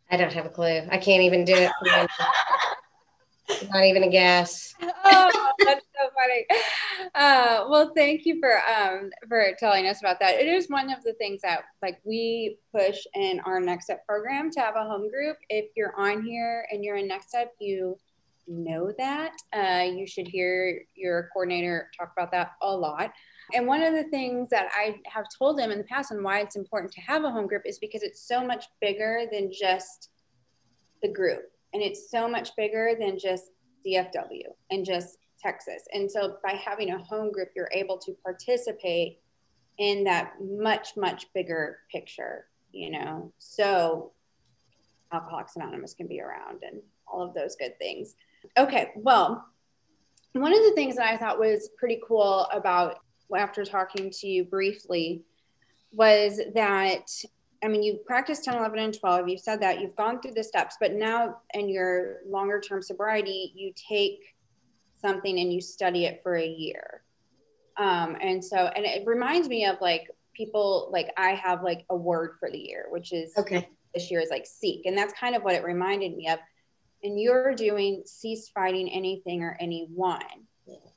[0.10, 0.82] I don't have a clue.
[0.90, 1.72] I can't even do it.
[3.74, 4.74] Not even a guess.
[4.82, 6.46] oh, that's so funny.
[7.16, 10.36] Uh, well, thank you for um, for telling us about that.
[10.36, 14.52] It is one of the things that like we push in our Next Step program
[14.52, 15.38] to have a home group.
[15.50, 17.98] If you're on here and you're in Next Step, you
[18.48, 19.34] know that.
[19.54, 23.12] Uh, you should hear your coordinator talk about that a lot.
[23.54, 26.40] And one of the things that I have told them in the past and why
[26.40, 30.10] it's important to have a home group is because it's so much bigger than just
[31.02, 31.44] the group.
[31.74, 33.52] And it's so much bigger than just
[33.86, 35.84] DFW and just Texas.
[35.94, 39.20] And so by having a home group, you're able to participate
[39.78, 43.32] in that much, much bigger picture, you know.
[43.38, 44.12] So
[45.12, 48.16] Alcoholics Anonymous can be around and all of those good things.
[48.58, 49.46] Okay, well,
[50.34, 53.00] one of the things that I thought was pretty cool about
[53.36, 55.24] after talking to you briefly
[55.94, 57.10] was that
[57.64, 59.30] I mean, you practiced 10, 11, and 12.
[59.30, 63.52] You said that you've gone through the steps, but now in your longer term sobriety,
[63.56, 64.20] you take
[65.00, 67.04] something and you study it for a year.
[67.78, 71.96] Um, and so, and it reminds me of like people, like I have like a
[71.96, 73.68] word for the year, which is okay.
[73.94, 74.86] This year is like seek.
[74.86, 76.40] And that's kind of what it reminded me of.
[77.04, 80.22] And you're doing cease fighting anything or anyone.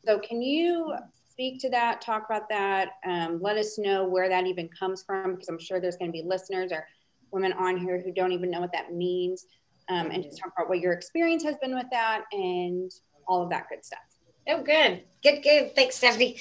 [0.04, 0.94] So, can you
[1.34, 2.90] speak to that, talk about that.
[3.04, 6.12] Um, let us know where that even comes from, because I'm sure there's going to
[6.12, 6.86] be listeners or
[7.32, 9.46] women on here who don't even know what that means.
[9.88, 12.90] Um, and just talk about what your experience has been with that and
[13.26, 13.98] all of that good stuff.
[14.48, 15.02] Oh, good.
[15.22, 15.74] Good, good.
[15.74, 16.36] Thanks, Stephanie.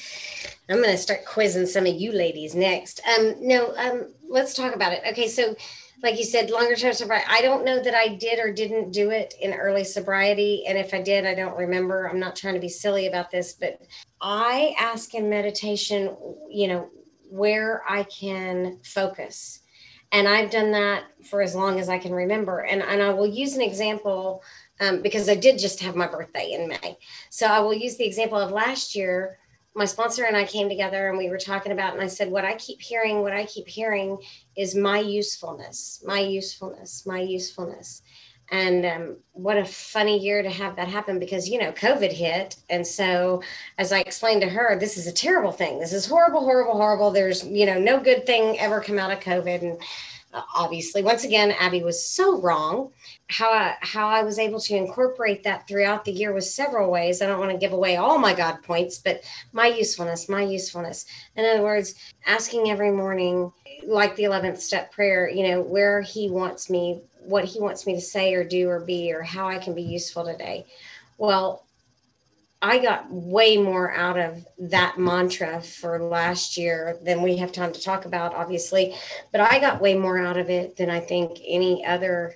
[0.70, 3.02] I'm going to start quizzing some of you ladies next.
[3.08, 5.02] Um, no, um, let's talk about it.
[5.10, 5.56] Okay, so
[6.04, 7.26] like you said, longer term sobriety.
[7.30, 10.66] I don't know that I did or didn't do it in early sobriety.
[10.68, 12.10] And if I did, I don't remember.
[12.10, 13.82] I'm not trying to be silly about this, but
[14.22, 16.16] I ask in meditation,
[16.50, 16.90] you know,
[17.30, 19.62] where I can focus.
[20.12, 22.60] And I've done that for as long as I can remember.
[22.60, 24.44] And, and I will use an example
[24.82, 26.98] um, because I did just have my birthday in May.
[27.30, 29.40] So I will use the example of last year.
[29.76, 32.46] My sponsor and I came together and we were talking about, and I said, What
[32.46, 34.18] I keep hearing, what I keep hearing
[34.56, 38.04] is my usefulness, my usefulness, my usefulness.
[38.52, 42.58] And um, what a funny year to have that happen because, you know, COVID hit.
[42.70, 43.42] And so,
[43.78, 45.80] as I explained to her, this is a terrible thing.
[45.80, 47.10] This is horrible, horrible, horrible.
[47.10, 49.62] There's, you know, no good thing ever come out of COVID.
[49.62, 49.82] And
[50.34, 52.92] Uh, obviously, once again, Abbie was so wrong.
[53.30, 57.22] How I, how I was able to incorporate that throughout the year was several ways.
[57.22, 61.06] I don't want to give away all my God points, but my usefulness, my usefulness.
[61.36, 63.52] In other words, asking every morning,
[63.86, 67.96] like the 11th step prayer, you know, where He wants me what he wants me
[67.96, 70.66] to say or do or be or how I can be useful today.
[71.18, 71.63] Well,
[72.64, 77.74] I got way more out of that mantra for last year than we have time
[77.74, 78.96] to talk about, obviously,
[79.34, 82.36] but I got way more out of it than I think any other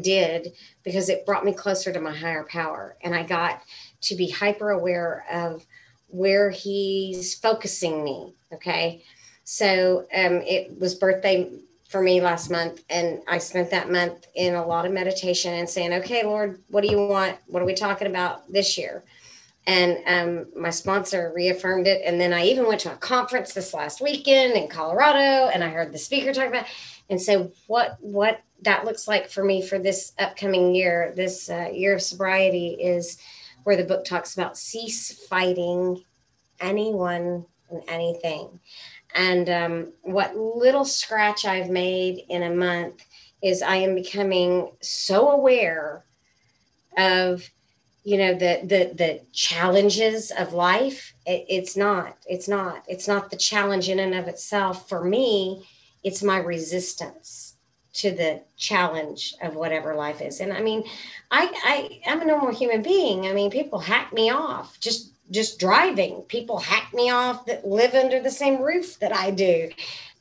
[0.00, 0.54] did
[0.84, 2.96] because it brought me closer to my higher power.
[3.02, 3.60] And I got
[4.02, 5.66] to be hyper aware of
[6.06, 8.32] where he's focusing me.
[8.54, 9.04] Okay.
[9.44, 11.50] So um, it was birthday
[11.90, 12.84] for me last month.
[12.88, 16.82] And I spent that month in a lot of meditation and saying, okay, Lord, what
[16.82, 17.36] do you want?
[17.48, 19.04] What are we talking about this year?
[19.66, 22.00] And um, my sponsor reaffirmed it.
[22.04, 25.68] And then I even went to a conference this last weekend in Colorado and I
[25.68, 26.66] heard the speaker talk about
[27.10, 31.70] and so, what what that looks like for me for this upcoming year, this uh,
[31.72, 33.18] year of sobriety is
[33.64, 36.02] where the book talks about cease fighting
[36.60, 38.60] anyone and anything.
[39.14, 43.04] And um, what little scratch I've made in a month
[43.42, 46.04] is I am becoming so aware
[46.98, 47.48] of
[48.08, 53.30] you know the the the challenges of life it, it's not it's not it's not
[53.30, 55.66] the challenge in and of itself for me
[56.04, 57.54] it's my resistance
[57.92, 60.82] to the challenge of whatever life is and i mean
[61.30, 65.58] i i i'm a normal human being i mean people hack me off just just
[65.58, 66.22] driving.
[66.22, 69.70] People hack me off that live under the same roof that I do.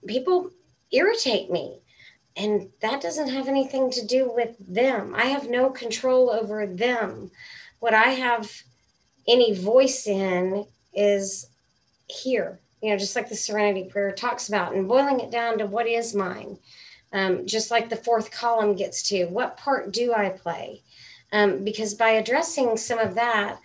[0.05, 0.51] People
[0.91, 1.79] irritate me.
[2.35, 5.15] And that doesn't have anything to do with them.
[5.15, 7.31] I have no control over them.
[7.79, 8.51] What I have
[9.27, 11.47] any voice in is
[12.07, 15.65] here, you know, just like the Serenity Prayer talks about, and boiling it down to
[15.65, 16.57] what is mine.
[17.13, 20.81] Um, just like the fourth column gets to what part do I play?
[21.31, 23.59] Um, because by addressing some of that,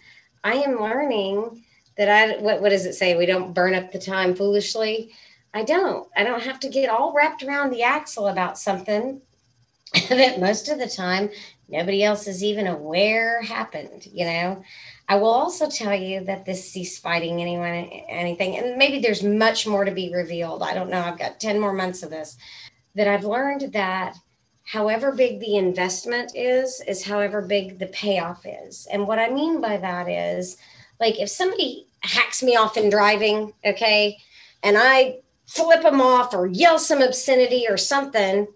[0.45, 1.65] I am learning
[1.97, 3.17] that I what what does it say?
[3.17, 5.13] We don't burn up the time foolishly.
[5.55, 6.09] I don't.
[6.17, 9.21] I don't have to get all wrapped around the axle about something
[10.09, 11.31] that most of the time
[11.73, 14.63] nobody else is even aware happened, you know.
[15.09, 19.67] I will also tell you that this cease fighting anyone anything, and maybe there's much
[19.67, 20.63] more to be revealed.
[20.63, 21.01] I don't know.
[21.01, 22.37] I've got 10 more months of this.
[22.95, 24.17] That I've learned that
[24.65, 28.87] however big the investment is, is however big the payoff is.
[28.93, 30.57] And what I mean by that is
[31.01, 34.19] like if somebody hacks me off in driving, okay,
[34.63, 38.47] and I flip them off or yell some obscenity or something,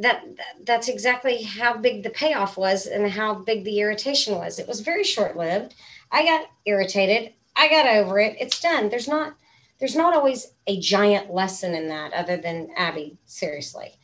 [0.00, 4.58] that, that that's exactly how big the payoff was and how big the irritation was.
[4.58, 5.74] It was very short lived.
[6.10, 7.34] I got irritated.
[7.56, 8.36] I got over it.
[8.40, 8.88] It's done.
[8.88, 9.34] There's not
[9.78, 13.98] there's not always a giant lesson in that other than Abbie, seriously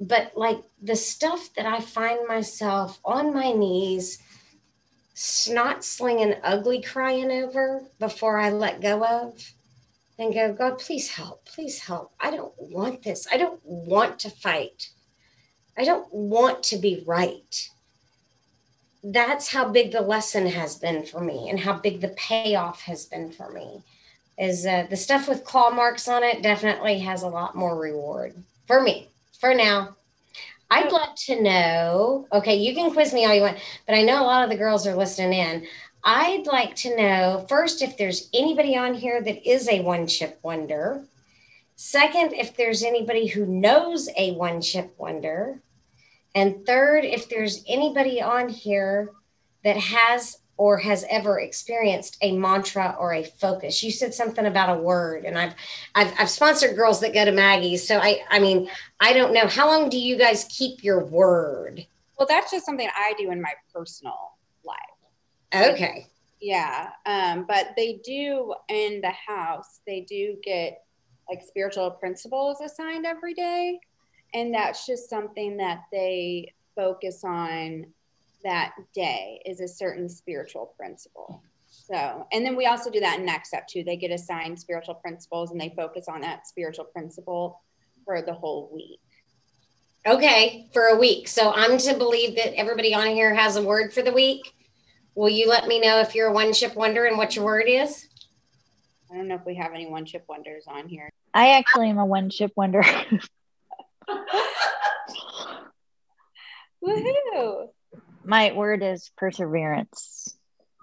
[0.00, 4.18] but like the stuff that I find myself on my knees,
[5.14, 9.52] snot slinging, ugly crying over before I let go of
[10.18, 12.12] and go, God, please help, please help.
[12.20, 13.26] I don't want this.
[13.30, 14.90] I don't want to fight.
[15.78, 17.70] I don't want to be right.
[19.04, 23.04] That's how big the lesson has been for me and how big the payoff has
[23.06, 23.82] been for me.
[24.38, 28.34] Is uh, the stuff with claw marks on it definitely has a lot more reward
[28.66, 29.08] for me
[29.40, 29.96] for now.
[30.70, 32.26] I'd like to know.
[32.32, 34.56] Okay, you can quiz me all you want, but I know a lot of the
[34.56, 35.66] girls are listening in.
[36.02, 40.38] I'd like to know first if there's anybody on here that is a one chip
[40.42, 41.04] wonder.
[41.76, 45.60] Second, if there's anybody who knows a one chip wonder.
[46.36, 49.10] And third, if there's anybody on here
[49.64, 53.82] that has or has ever experienced a mantra or a focus.
[53.82, 55.54] You said something about a word, and I've
[55.94, 57.86] I've, I've sponsored girls that go to Maggie's.
[57.86, 58.70] So I I mean
[59.00, 61.86] I don't know how long do you guys keep your word?
[62.18, 64.16] Well, that's just something I do in my personal
[64.64, 65.68] life.
[65.72, 66.06] Okay.
[66.40, 69.80] Yeah, um, but they do in the house.
[69.86, 70.82] They do get
[71.28, 73.80] like spiritual principles assigned every day,
[74.34, 77.86] and that's just something that they focus on
[78.44, 81.42] that day is a certain spiritual principle.
[81.68, 83.84] So, and then we also do that in next step too.
[83.84, 87.60] They get assigned spiritual principles and they focus on that spiritual principle
[88.04, 89.00] for the whole week.
[90.06, 91.26] Okay, for a week.
[91.26, 94.52] So I'm to believe that everybody on here has a word for the week.
[95.16, 97.64] Will you let me know if you're a one chip wonder and what your word
[97.66, 98.06] is?
[99.10, 101.10] I don't know if we have any one chip wonders on here.
[101.34, 102.84] I actually am a one chip wonder.
[106.84, 107.68] Woohoo!
[108.24, 110.36] My word is perseverance.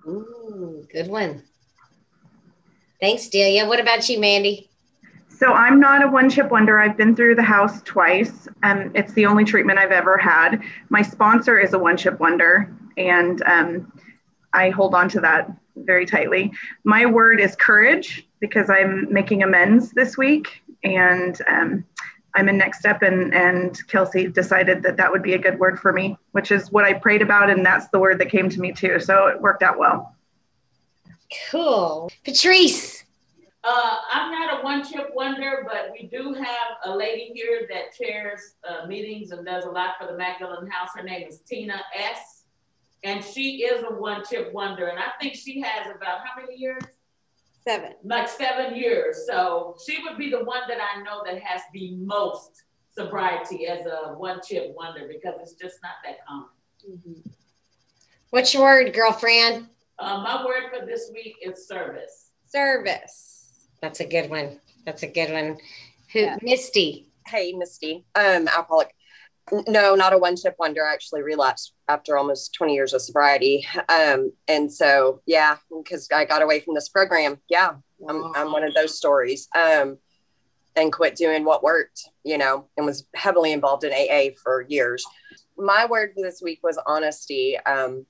[0.07, 1.43] Ooh, good one.
[2.99, 3.65] Thanks, Delia.
[3.65, 4.69] What about you, Mandy?
[5.29, 6.79] So I'm not a one chip wonder.
[6.79, 10.61] I've been through the house twice, and it's the only treatment I've ever had.
[10.89, 13.91] My sponsor is a one chip wonder, and um,
[14.53, 16.53] I hold on to that very tightly.
[16.83, 21.85] My word is courage because I'm making amends this week, and um,
[22.35, 25.79] I'm in next step, and and Kelsey decided that that would be a good word
[25.79, 28.59] for me, which is what I prayed about, and that's the word that came to
[28.59, 28.99] me too.
[28.99, 30.15] So it worked out well.
[31.51, 33.03] Cool, Patrice.
[33.63, 37.95] Uh, I'm not a one chip wonder, but we do have a lady here that
[37.95, 40.89] chairs uh, meetings and does a lot for the Magdalen House.
[40.95, 42.43] Her name is Tina S.
[43.05, 44.87] And she is a one chip wonder.
[44.87, 46.83] And I think she has about how many years?
[47.67, 47.93] Seven.
[48.03, 49.25] Like seven years.
[49.25, 53.85] So she would be the one that I know that has the most sobriety as
[53.85, 56.49] a one chip wonder because it's just not that common.
[56.89, 57.29] Mm-hmm.
[58.31, 59.67] What's your word, girlfriend?
[59.99, 62.31] Uh, my word for this week is service.
[62.47, 63.67] Service.
[63.81, 64.59] That's a good one.
[64.85, 65.57] That's a good one.
[66.11, 66.37] Who, yeah.
[66.41, 67.07] Misty?
[67.25, 68.03] Hey, Misty.
[68.15, 68.93] Um, alcoholic.
[69.51, 70.85] No, not a one chip wonder.
[70.85, 73.67] I actually relapsed after almost 20 years of sobriety.
[73.89, 77.39] Um, and so, yeah, because I got away from this program.
[77.49, 77.73] Yeah,
[78.07, 79.49] I'm, I'm one of those stories.
[79.55, 79.97] Um,
[80.75, 85.05] and quit doing what worked, you know, and was heavily involved in AA for years.
[85.57, 88.05] My word for this week was honesty, um,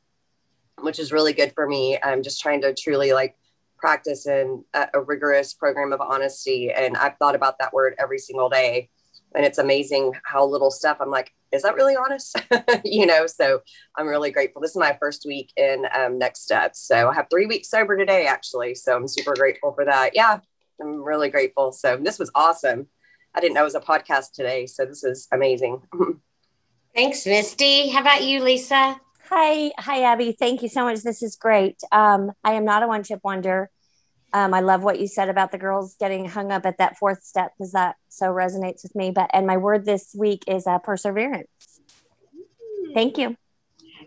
[0.81, 1.97] which is really good for me.
[2.01, 3.35] I'm just trying to truly like
[3.77, 6.71] practice in a, a rigorous program of honesty.
[6.71, 8.89] And I've thought about that word every single day.
[9.35, 12.35] And it's amazing how little stuff I'm like, is that really honest?
[12.85, 13.61] you know, so
[13.95, 14.61] I'm really grateful.
[14.61, 16.81] This is my first week in um, Next Steps.
[16.81, 18.75] So I have three weeks sober today, actually.
[18.75, 20.11] So I'm super grateful for that.
[20.15, 20.39] Yeah,
[20.81, 21.71] I'm really grateful.
[21.71, 22.87] So this was awesome.
[23.35, 24.65] I didn't know it was a podcast today.
[24.65, 25.81] So this is amazing.
[26.95, 27.89] Thanks, Misty.
[27.89, 28.99] How about you, Lisa?
[29.29, 30.35] Hi, hi, Abbie.
[30.37, 31.01] Thank you so much.
[31.01, 31.81] This is great.
[31.91, 33.71] Um, I am not a one chip wonder.
[34.33, 37.23] Um, I love what you said about the girls getting hung up at that fourth
[37.23, 39.11] step because that so resonates with me.
[39.11, 41.47] But and my word this week is uh, perseverance.
[42.35, 42.93] Mm.
[42.93, 43.37] Thank you.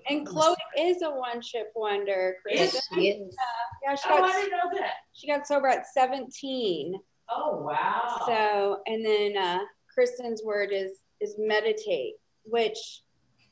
[0.08, 2.36] And Chloe is a one chip wonder.
[2.48, 3.34] Yes, she is.
[3.34, 4.94] Uh, yeah, she got, oh, I didn't know that.
[5.12, 6.94] She got sober at 17.
[7.30, 8.22] Oh wow.
[8.26, 9.60] So and then uh,
[9.92, 12.14] Kristen's word is is meditate,
[12.44, 12.78] which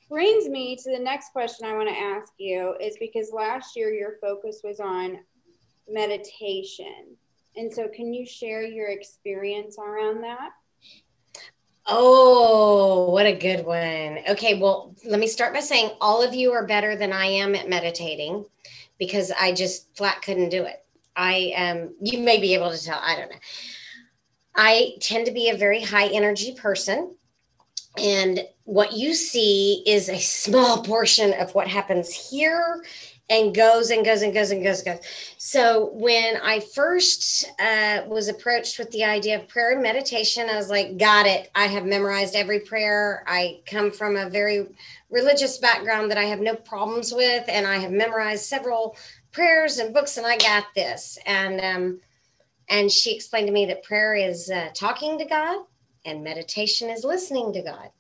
[0.08, 3.92] brings me to the next question I want to ask you is because last year
[3.92, 5.18] your focus was on
[5.88, 7.16] meditation.
[7.56, 10.50] And so, can you share your experience around that?
[11.86, 14.20] Oh, what a good one.
[14.28, 17.54] Okay, well, let me start by saying all of you are better than I am
[17.54, 18.44] at meditating
[18.98, 20.82] because I just flat couldn't do it.
[21.16, 23.38] I um you may be able to tell, I don't know.
[24.56, 27.14] I tend to be a very high energy person
[27.98, 32.82] and what you see is a small portion of what happens here
[33.30, 35.06] and goes and goes and goes and goes and goes.
[35.38, 40.56] So when I first uh, was approached with the idea of prayer and meditation, I
[40.56, 41.50] was like, got it.
[41.54, 43.24] I have memorized every prayer.
[43.26, 44.68] I come from a very
[45.10, 48.96] religious background that I have no problems with, and I have memorized several
[49.32, 51.18] prayers and books, and I got this.
[51.26, 52.00] And um,
[52.68, 55.64] and she explained to me that prayer is uh, talking to God
[56.04, 57.90] and meditation is listening to God.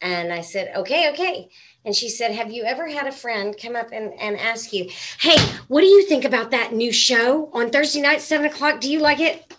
[0.00, 1.48] And I said, okay, okay.
[1.88, 4.90] And she said, Have you ever had a friend come up and, and ask you,
[5.20, 8.78] Hey, what do you think about that new show on Thursday night, seven o'clock?
[8.78, 9.54] Do you like it?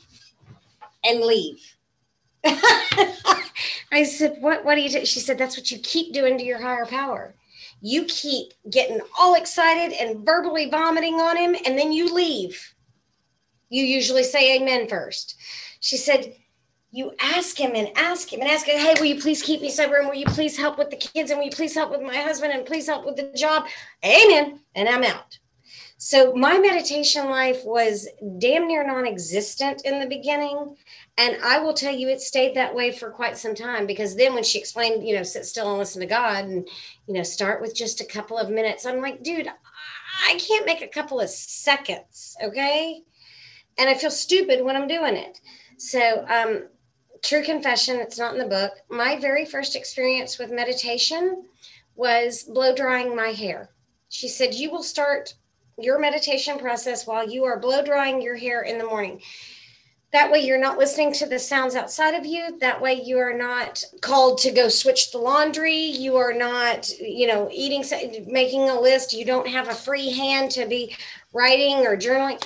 [1.04, 1.60] And leave.
[2.46, 5.08] I said, What what do you do?
[5.08, 7.34] She said, That's what you keep doing to your higher power.
[7.82, 12.76] You keep getting all excited and verbally vomiting on him, and then you leave.
[13.70, 15.34] You usually say amen first.
[15.80, 16.36] She said,
[16.92, 19.70] you ask him and ask him and ask him, hey, will you please keep me
[19.70, 19.98] sober?
[19.98, 21.30] And will you please help with the kids?
[21.30, 22.52] And will you please help with my husband?
[22.52, 23.68] And please help with the job?
[24.04, 24.60] Amen.
[24.76, 25.38] And I'm out.
[26.02, 28.08] So my meditation life was
[28.40, 30.78] damn near non existent in the beginning.
[31.18, 34.34] And I will tell you, it stayed that way for quite some time because then
[34.34, 36.68] when she explained, you know, sit still and listen to God and,
[37.06, 39.50] you know, start with just a couple of minutes, I'm like, dude,
[40.26, 42.36] I can't make a couple of seconds.
[42.42, 43.02] Okay.
[43.78, 45.42] And I feel stupid when I'm doing it.
[45.78, 46.64] So, um,
[47.24, 48.74] true confession, it's not in the book.
[48.90, 51.46] My very first experience with meditation
[51.96, 53.70] was blow drying my hair.
[54.10, 55.34] She said, You will start
[55.78, 59.22] your meditation process while you are blow drying your hair in the morning.
[60.12, 63.38] that way you're not listening to the sounds outside of you that way you are
[63.38, 67.84] not called to go switch the laundry you are not you know eating
[68.28, 70.96] making a list you don't have a free hand to be
[71.34, 72.44] writing or journaling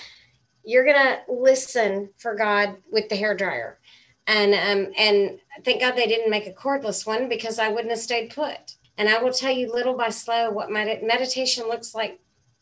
[0.65, 3.79] you're gonna listen for god with the hair dryer
[4.27, 7.99] and um and thank god they didn't make a cordless one because i wouldn't have
[7.99, 12.19] stayed put and i will tell you little by slow what my meditation looks like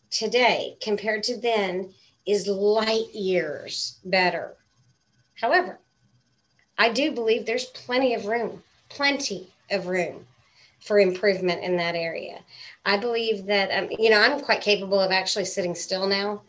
[0.09, 1.93] today compared to then
[2.25, 4.55] is light years better
[5.41, 5.79] However,
[6.77, 10.27] I do believe there's plenty of room, plenty of room
[10.79, 12.39] for improvement in that area.
[12.85, 16.43] I believe that, um, you know, I'm quite capable of actually sitting still now,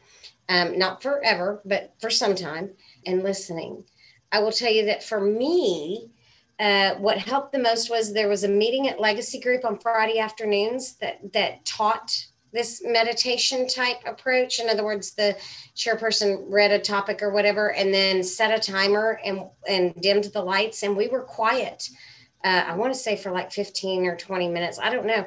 [0.49, 2.71] um, not forever, but for some time
[3.07, 3.85] and listening.
[4.33, 6.11] I will tell you that for me,
[6.59, 10.19] uh, what helped the most was there was a meeting at Legacy Group on Friday
[10.19, 14.61] afternoons that that taught this meditation type approach.
[14.61, 15.37] In other words, the
[15.75, 20.43] chairperson read a topic or whatever, and then set a timer and and dimmed the
[20.43, 21.89] lights, and we were quiet.
[22.45, 24.79] Uh, I want to say for like 15 or 20 minutes.
[24.83, 25.25] I don't know.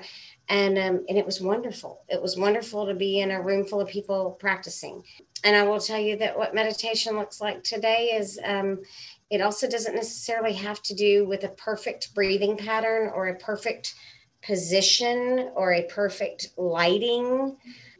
[0.49, 2.01] And um, and it was wonderful.
[2.08, 5.03] It was wonderful to be in a room full of people practicing.
[5.46, 8.82] And I will tell you that what meditation looks like today is um,
[9.30, 13.93] it also doesn't necessarily have to do with a perfect breathing pattern or a perfect
[14.41, 17.58] position or a perfect lighting,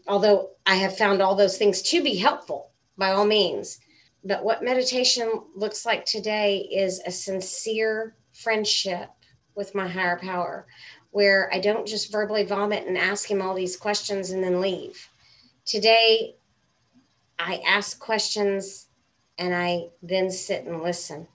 [0.08, 3.80] although I have found all those things to be helpful by all means.
[4.24, 9.12] But what meditation looks like today is a sincere friendship
[9.54, 10.66] with my higher power,
[11.12, 15.08] where I don't just verbally vomit and ask him all these questions and then leave.
[15.64, 16.38] Today,
[17.40, 18.88] I ask questions
[19.38, 21.28] and I then sit and listen.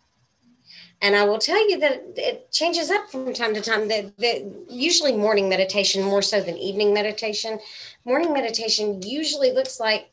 [1.03, 3.89] And I will tell you that it changes up from time to time.
[3.89, 7.59] That, that usually morning meditation more so than evening meditation.
[8.05, 10.11] Morning meditation usually looks like,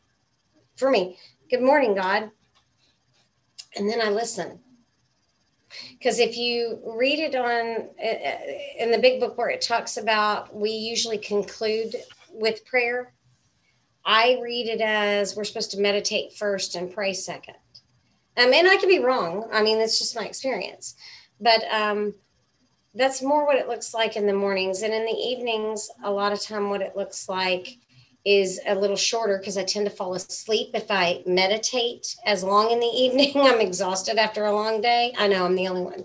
[0.78, 1.18] for me,
[1.50, 2.32] good morning, God.
[3.76, 4.60] And then I listen.
[5.92, 8.38] Because if you read it on uh, uh,
[8.80, 11.96] in the big book where it talks about, we usually conclude
[12.32, 13.14] with prayer.
[14.08, 17.56] I read it as we're supposed to meditate first and pray second.
[18.38, 19.50] Um, and I could be wrong.
[19.52, 20.96] I mean, that's just my experience.
[21.42, 22.16] But um,
[22.96, 24.82] that's more what it looks like in the mornings.
[24.82, 27.78] And in the evenings, a lot of time, what it looks like
[28.24, 32.72] is a little shorter because I tend to fall asleep if I meditate as long
[32.72, 33.34] in the evening.
[33.36, 35.14] I'm exhausted after a long day.
[35.18, 36.04] I know I'm the only one.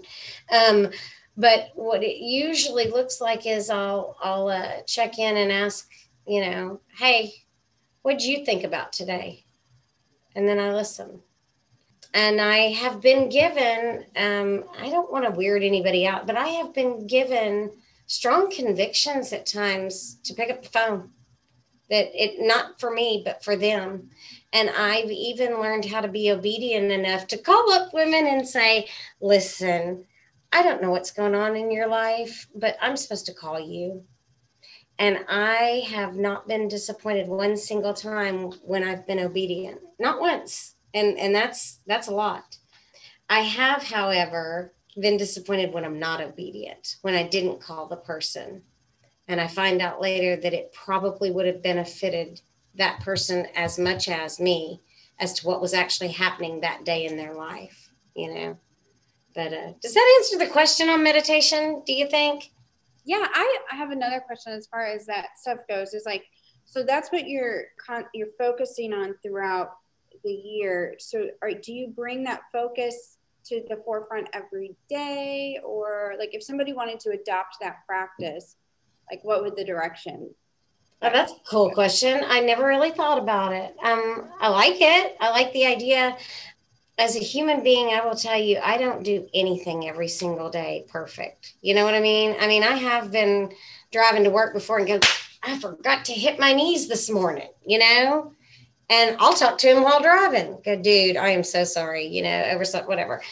[0.50, 0.90] Um,
[1.36, 5.88] but what it usually looks like is I'll I'll uh, check in and ask,
[6.26, 7.32] you know, hey,
[8.03, 9.44] what did you think about today?
[10.34, 11.20] And then I listen
[12.14, 16.48] and I have been given, um, I don't want to weird anybody out, but I
[16.48, 17.70] have been given
[18.07, 21.11] strong convictions at times to pick up the phone
[21.88, 24.11] that it not for me, but for them.
[24.53, 28.88] And I've even learned how to be obedient enough to call up women and say,
[29.20, 30.05] listen,
[30.53, 34.05] I don't know what's going on in your life, but I'm supposed to call you.
[35.03, 39.80] And I have not been disappointed one single time when I've been obedient.
[39.98, 40.76] Not once.
[40.94, 42.57] And and that's that's a lot.
[43.28, 48.62] I have however been disappointed when i'm not obedient when i didn't call the person.
[49.26, 52.40] And i find out later that it probably would have benefited
[52.76, 54.82] that person as much as me
[55.18, 58.59] as to what was actually happening that day in their life you know?
[59.34, 62.51] But uh, does that answer the question on meditation do you think
[63.05, 66.24] yeah i, I have another question as far as that stuff goes is like
[66.64, 69.72] so that's what you're con- you're focusing on throughout
[70.24, 70.94] the year.
[70.98, 76.42] So, are, do you bring that focus to the forefront every day, or like if
[76.42, 78.57] somebody wanted to adopt that practice,
[79.11, 80.30] like what would the direction?
[81.05, 82.22] Oh, that's a cool question.
[82.24, 83.74] I never really thought about it.
[83.82, 85.16] Um, I like it.
[85.20, 86.16] I like the idea.
[87.03, 90.86] As a human being, I will tell you, I don't do anything every single day
[90.88, 91.55] perfect.
[91.61, 92.36] You know what I mean?
[92.40, 93.53] I mean, I have been
[93.90, 95.00] driving to work before and go,
[95.42, 98.32] I forgot to hit my knees this morning, you know?
[98.92, 100.59] and I'll talk to him while driving.
[100.64, 103.22] Go, dude, I am so sorry, you know, oversight, whatever.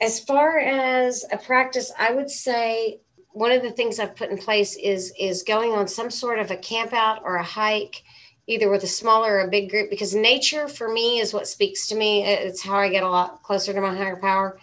[0.00, 3.00] As far as a practice, I would say
[3.32, 6.50] one of the things I've put in place is is going on some sort of
[6.50, 8.02] a camp out or a hike,
[8.48, 11.86] either with a smaller or a big group, because nature for me is what speaks
[11.86, 12.24] to me.
[12.24, 14.58] It's how I get a lot closer to my higher power.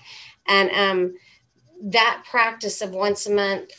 [0.47, 1.15] And um,
[1.91, 3.71] that practice of once a month,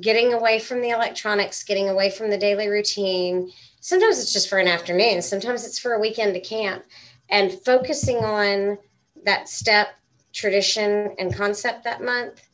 [0.00, 4.58] getting away from the electronics, getting away from the daily routine, sometimes it's just for
[4.58, 6.84] an afternoon, sometimes it's for a weekend to camp,
[7.28, 8.78] and focusing on
[9.24, 9.88] that step,
[10.32, 12.46] tradition, and concept that month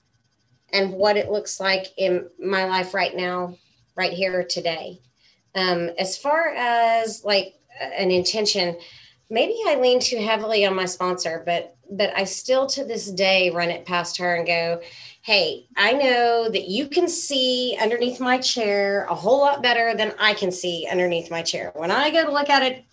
[0.72, 3.56] and what it looks like in my life right now,
[3.94, 5.00] right here today.
[5.54, 8.76] Um, as far as like an intention,
[9.30, 13.50] maybe I lean too heavily on my sponsor, but but I still to this day
[13.50, 14.80] run it past her and go,
[15.22, 20.14] Hey, I know that you can see underneath my chair a whole lot better than
[20.18, 21.72] I can see underneath my chair.
[21.74, 22.84] When I go to look at it,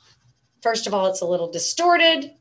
[0.61, 2.31] first of all, it's a little distorted.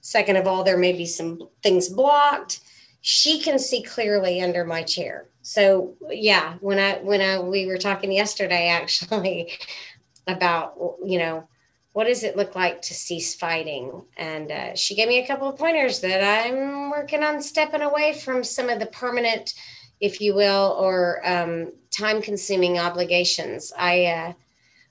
[0.00, 2.60] Second of all, there may be some things blocked.
[3.00, 5.28] She can see clearly under my chair.
[5.44, 9.52] So yeah, when I when I we were talking yesterday actually
[10.26, 10.74] about
[11.04, 11.46] you know
[11.92, 14.02] what does it look like to cease fighting?
[14.16, 18.14] And uh, she gave me a couple of pointers that I'm working on stepping away
[18.14, 19.54] from some of the permanent,
[20.00, 23.72] if you will, or um, time consuming obligations.
[23.78, 24.32] I, uh,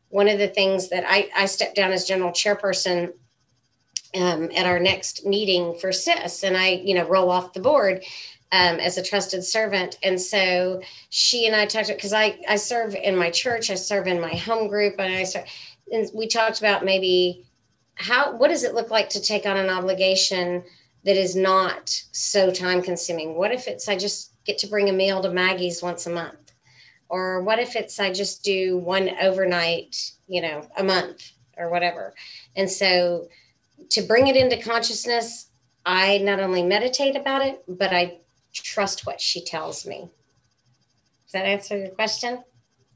[0.08, 3.12] one of the things that I, I stepped down as general chairperson
[4.16, 8.06] um, at our next meeting for CIS, and I, you know, roll off the board.
[8.54, 9.98] Um, as a trusted servant.
[10.04, 10.80] And so
[11.10, 14.36] she and I talked because I, I serve in my church, I serve in my
[14.36, 15.48] home group, and I start,
[15.92, 17.44] and we talked about maybe
[17.96, 20.64] how what does it look like to take on an obligation
[21.04, 23.36] that is not so time consuming?
[23.36, 26.52] What if it's i just get to bring a meal to maggie's once a month?
[27.10, 32.14] Or what if it's i just do one overnight you know a month or whatever?
[32.56, 33.28] And so
[33.90, 35.48] to bring it into consciousness
[35.86, 38.18] i not only meditate about it but i
[38.62, 40.10] trust what she tells me
[41.26, 42.44] does that answer your question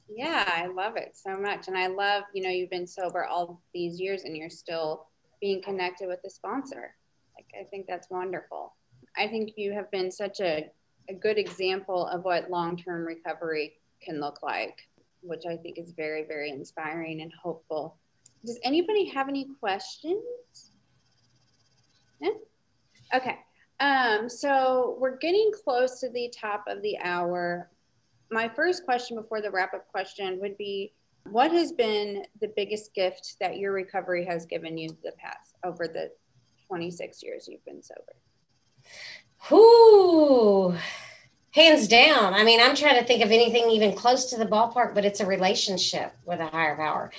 [0.10, 1.68] yeah, I love it so much.
[1.68, 5.08] And I love, you know, you've been sober all these years and you're still
[5.42, 6.96] being connected with the sponsor.
[7.36, 8.74] Like, I think that's wonderful.
[9.18, 10.70] I think you have been such a,
[11.10, 14.78] a good example of what long term recovery can look like,
[15.22, 17.98] which I think is very, very inspiring and hopeful.
[18.46, 20.24] Does anybody have any questions?
[22.22, 22.30] Yeah?
[23.14, 23.40] Okay.
[23.80, 27.70] Um, so we're getting close to the top of the hour
[28.32, 32.94] my first question before the wrap up question would be what has been the biggest
[32.94, 36.12] gift that your recovery has given you the past over the
[36.68, 38.16] 26 years you've been sober?
[39.50, 40.76] Whoo,
[41.52, 42.34] hands down.
[42.34, 45.20] I mean, I'm trying to think of anything even close to the ballpark, but it's
[45.20, 47.12] a relationship with a higher power.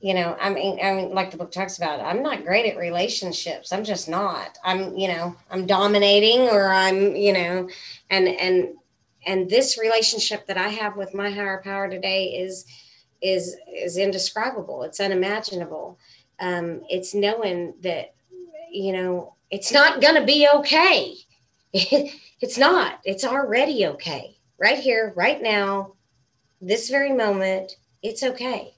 [0.00, 2.78] You know, I mean, I mean, like the book talks about, I'm not great at
[2.78, 3.70] relationships.
[3.70, 4.56] I'm just not.
[4.64, 7.68] I'm, you know, I'm dominating or I'm, you know,
[8.08, 8.68] and and
[9.26, 12.64] and this relationship that I have with my higher power today is
[13.20, 14.82] is is indescribable.
[14.84, 15.98] It's unimaginable.
[16.38, 18.14] Um, it's knowing that
[18.72, 21.14] you know it's not to be okay.
[21.72, 23.00] it's not.
[23.04, 24.38] It's already okay.
[24.58, 25.94] Right here, right now,
[26.60, 28.74] this very moment, it's okay.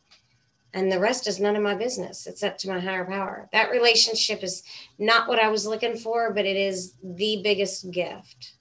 [0.74, 2.26] And the rest is none of my business.
[2.26, 3.48] It's up to my higher power.
[3.52, 4.62] That relationship is
[4.98, 8.54] not what I was looking for, but it is the biggest gift.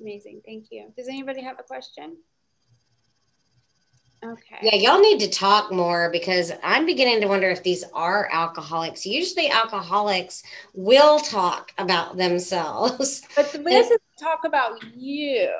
[0.00, 0.42] Amazing.
[0.44, 0.92] Thank you.
[0.96, 2.16] Does anybody have a question?
[4.24, 4.58] Okay.
[4.62, 9.04] Yeah, y'all need to talk more because I'm beginning to wonder if these are alcoholics.
[9.04, 13.22] Usually, alcoholics will talk about themselves.
[13.34, 15.50] But this is talk about you.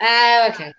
[0.00, 0.72] Oh, okay.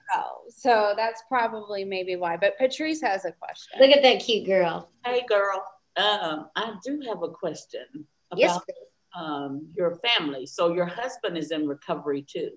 [0.49, 2.37] So that's probably maybe why.
[2.37, 3.79] But Patrice has a question.
[3.79, 4.89] Look at that cute girl.
[5.05, 5.63] Hey, girl.
[5.95, 7.85] Um, I do have a question
[8.31, 8.59] about yes,
[9.17, 10.45] um, your family.
[10.45, 12.51] So your husband is in recovery too.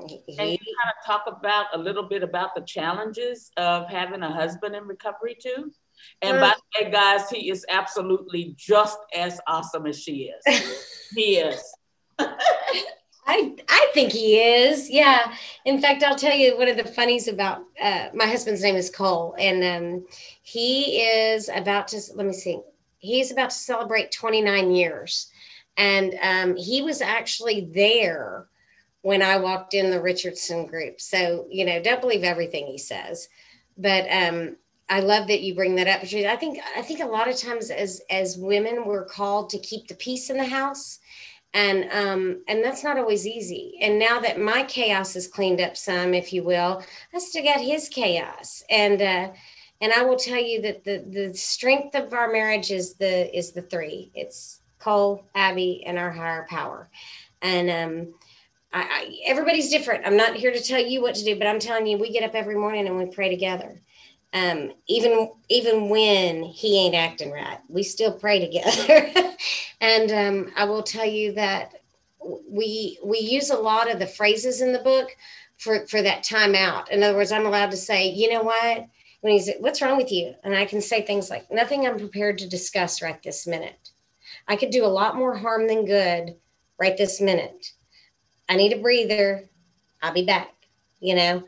[0.00, 4.32] Can you kind of talk about a little bit about the challenges of having a
[4.32, 5.72] husband in recovery too?
[6.22, 11.08] And by the way, guys, he is absolutely just as awesome as she is.
[11.16, 11.60] he is.
[13.28, 14.88] I, I think he is.
[14.88, 15.34] Yeah.
[15.66, 18.88] In fact, I'll tell you one of the funnies about uh, my husband's name is
[18.88, 20.06] Cole, and um,
[20.42, 22.60] he is about to, let me see,
[22.98, 25.30] he's about to celebrate 29 years.
[25.76, 28.46] And um, he was actually there
[29.02, 30.98] when I walked in the Richardson group.
[30.98, 33.28] So, you know, don't believe everything he says.
[33.76, 34.56] But um,
[34.88, 36.02] I love that you bring that up.
[36.02, 39.86] I think I think a lot of times as as women we're called to keep
[39.86, 40.98] the peace in the house.
[41.54, 43.78] And um, and that's not always easy.
[43.80, 46.84] And now that my chaos is cleaned up some, if you will,
[47.14, 48.62] I still got his chaos.
[48.68, 49.32] And uh,
[49.80, 53.52] and I will tell you that the the strength of our marriage is the is
[53.52, 54.10] the three.
[54.14, 56.88] It's Cole, Abbie, and our higher power.
[57.42, 58.14] And um,
[58.72, 60.06] I, I, everybody's different.
[60.06, 62.24] I'm not here to tell you what to do, but I'm telling you, we get
[62.24, 63.80] up every morning and we pray together.
[64.34, 69.32] Um, even even when he ain't acting right, we still pray together.
[69.80, 71.82] and um, I will tell you that
[72.20, 75.16] we we use a lot of the phrases in the book
[75.56, 76.90] for for that time out.
[76.90, 78.86] In other words, I'm allowed to say, you know what?
[79.20, 80.34] When he's, what's wrong with you?
[80.44, 83.90] And I can say things like, nothing I'm prepared to discuss right this minute.
[84.46, 86.36] I could do a lot more harm than good
[86.78, 87.72] right this minute
[88.48, 89.44] I need a breather.
[90.02, 90.54] I'll be back,
[91.00, 91.42] you know.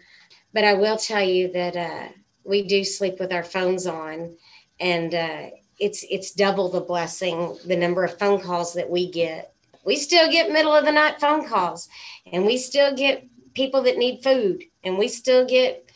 [0.52, 2.08] But I will tell you that uh,
[2.44, 4.36] we do sleep with our phones on,
[4.78, 9.54] and uh, it's it's double the blessing the number of phone calls that we get
[9.84, 11.88] We still get middle of the night phone calls
[12.30, 15.90] and we still get people that need food and we still get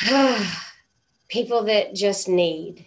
[1.28, 2.86] people that just need.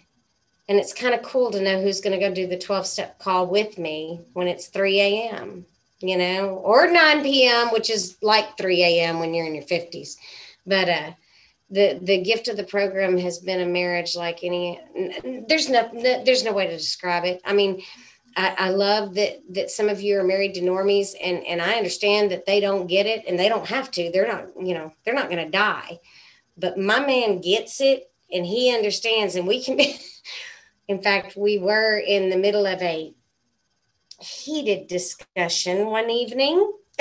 [0.68, 3.18] And it's kind of cool to know who's going to go do the 12 step
[3.18, 5.66] call with me when it's 3 a.m.,
[6.00, 9.20] you know, or 9 p.m., which is like 3 a.m.
[9.20, 10.16] when you're in your 50s.
[10.66, 11.10] But uh,
[11.70, 14.80] the the gift of the program has been a marriage like any.
[15.48, 17.40] There's no, there's no way to describe it.
[17.44, 17.82] I mean,
[18.36, 21.74] I, I, love that that some of you are married to normies, and and I
[21.74, 24.10] understand that they don't get it, and they don't have to.
[24.10, 26.00] They're not, you know, they're not going to die.
[26.56, 29.76] But my man gets it, and he understands, and we can.
[29.76, 29.98] be
[30.88, 33.14] in fact, we were in the middle of a
[34.20, 36.72] heated discussion one evening,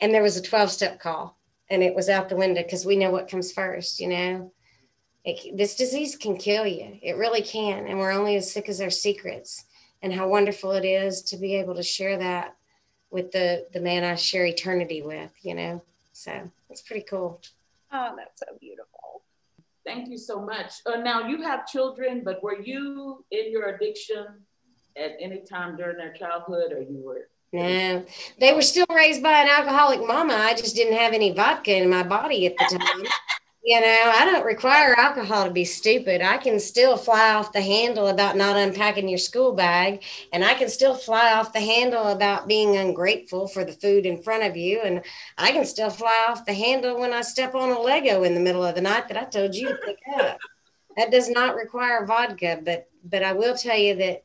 [0.00, 1.38] and there was a twelve step call,
[1.72, 4.52] and it was out the window because we know what comes first, you know.
[5.24, 6.98] It, this disease can kill you.
[7.02, 7.86] It really can.
[7.86, 9.64] And we're only as sick as our secrets
[10.02, 12.56] and how wonderful it is to be able to share that
[13.10, 15.82] with the the man I share eternity with, you know.
[16.12, 17.40] So it's pretty cool.
[17.90, 19.22] Oh, that's so beautiful.
[19.86, 20.74] Thank you so much.
[20.84, 24.26] Uh, now you have children, but were you in your addiction
[24.96, 27.28] at any time during their childhood, or you were?
[27.52, 28.04] No,
[28.40, 30.34] they were still raised by an alcoholic mama.
[30.34, 33.04] I just didn't have any vodka in my body at the time.
[33.64, 36.20] You know, I don't require alcohol to be stupid.
[36.20, 40.54] I can still fly off the handle about not unpacking your school bag, and I
[40.54, 44.56] can still fly off the handle about being ungrateful for the food in front of
[44.56, 45.02] you, and
[45.38, 48.40] I can still fly off the handle when I step on a Lego in the
[48.40, 50.38] middle of the night that I told you to pick up.
[50.96, 54.24] That does not require vodka, but but I will tell you that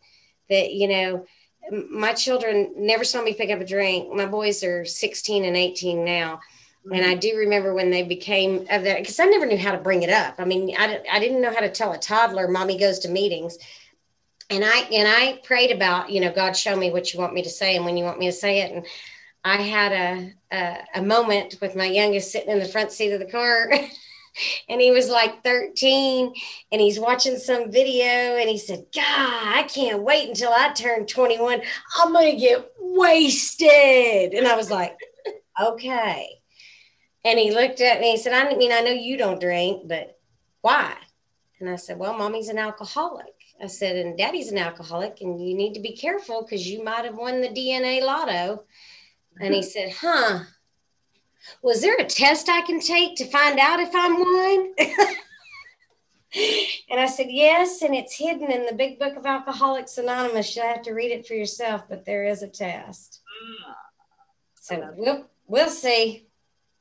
[0.50, 1.28] that you know
[1.72, 4.14] my children never saw me pick up a drink.
[4.14, 6.40] My boys are 16 and 18 now
[6.92, 7.20] and I mm-hmm.
[7.20, 10.10] do remember when they became of that because I never knew how to bring it
[10.10, 10.36] up.
[10.38, 13.58] I mean, I, I didn't know how to tell a toddler, "Mommy goes to meetings,"
[14.50, 17.44] and I and I prayed about, you know, God, show me what you want me
[17.44, 18.72] to say and when you want me to say it.
[18.72, 18.86] And
[19.44, 23.20] I had a a, a moment with my youngest sitting in the front seat of
[23.20, 23.70] the car.
[24.70, 26.34] and he was like 13
[26.72, 31.06] and he's watching some video and he said god i can't wait until i turn
[31.06, 31.62] 21
[32.00, 34.98] i'm gonna get wasted and i was like
[35.62, 36.38] okay
[37.28, 39.84] and he looked at me and he said, I mean, I know you don't drink,
[39.86, 40.18] but
[40.62, 40.94] why?
[41.60, 43.34] And I said, Well, mommy's an alcoholic.
[43.62, 47.04] I said, and daddy's an alcoholic, and you need to be careful because you might
[47.04, 48.64] have won the DNA lotto.
[49.42, 50.42] And he said, Huh,
[51.62, 54.74] was there a test I can take to find out if I'm one?
[56.90, 60.56] and I said, Yes, and it's hidden in the big book of Alcoholics Anonymous.
[60.56, 63.22] You'll have to read it for yourself, but there is a test.
[63.66, 63.76] Ah.
[64.56, 66.28] So we'll, we'll see.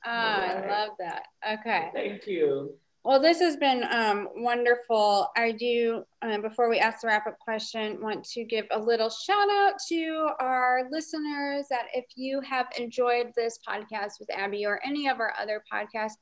[0.05, 1.27] Oh, I love that.
[1.61, 1.91] Okay.
[1.93, 2.75] Thank you.
[3.07, 5.29] Well, this has been um, wonderful.
[5.37, 9.11] I do, um, before we ask the wrap up question, want to give a little
[9.11, 14.81] shout out to our listeners that if you have enjoyed this podcast with Abbie or
[14.85, 16.17] any of our other podcasts,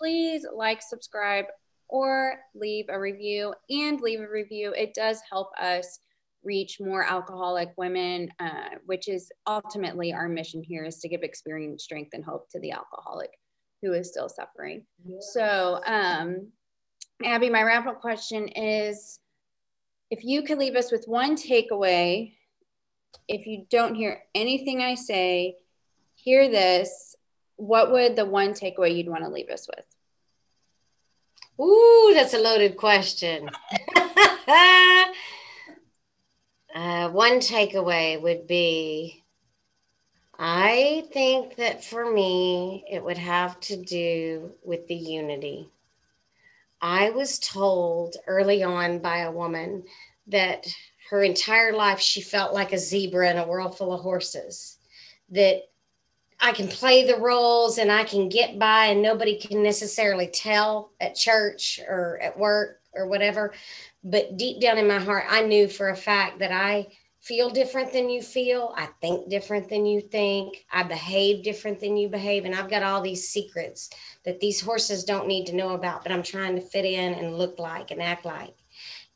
[0.00, 1.44] please like, subscribe,
[1.88, 4.74] or leave a review and leave a review.
[4.76, 6.00] It does help us
[6.42, 11.84] reach more alcoholic women, uh, which is ultimately our mission here is to give experience,
[11.84, 13.30] strength, and hope to the alcoholic
[13.82, 14.84] who is still suffering.
[15.04, 15.18] Yeah.
[15.20, 16.48] So, um,
[17.24, 19.18] Abbie, my wrap up question is
[20.10, 22.34] if you could leave us with one takeaway,
[23.28, 25.56] if you don't hear anything I say,
[26.14, 27.16] hear this,
[27.56, 29.84] what would the one takeaway you'd want to leave us with?
[31.58, 33.50] Ooh, that's a loaded question.
[36.76, 39.24] Uh, one takeaway would be
[40.38, 45.70] I think that for me, it would have to do with the unity.
[46.80, 49.84] I was told early on by a woman
[50.26, 50.66] that
[51.10, 54.78] her entire life she felt like a zebra in a world full of horses,
[55.30, 55.62] that
[56.38, 60.90] I can play the roles and I can get by, and nobody can necessarily tell
[61.00, 63.52] at church or at work or whatever
[64.06, 66.86] but deep down in my heart, I knew for a fact that I
[67.26, 68.72] feel different than you feel.
[68.76, 70.64] I think different than you think.
[70.70, 72.44] I behave different than you behave.
[72.44, 73.90] And I've got all these secrets
[74.24, 77.36] that these horses don't need to know about, but I'm trying to fit in and
[77.36, 78.54] look like and act like.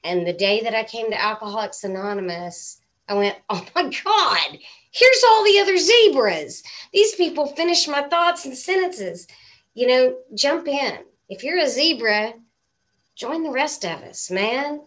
[0.02, 4.58] And the day that I came to Alcoholics Anonymous, I went, oh my God,
[4.90, 6.64] here's all the other zebras.
[6.92, 9.28] These people finish my thoughts and sentences.
[9.74, 10.98] You know, jump in.
[11.28, 12.34] If you're a zebra,
[13.14, 14.80] join the rest of us, man.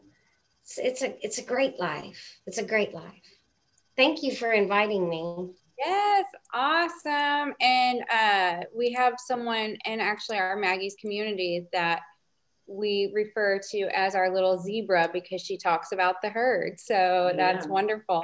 [0.64, 2.40] It's, it's a it's a great life.
[2.48, 3.04] It's a great life.
[3.96, 5.50] Thank you for inviting me.
[5.78, 7.54] Yes, awesome.
[7.60, 12.02] And uh, we have someone in actually our Maggie's community that
[12.66, 16.80] we refer to as our little zebra because she talks about the herd.
[16.80, 18.24] So that's wonderful.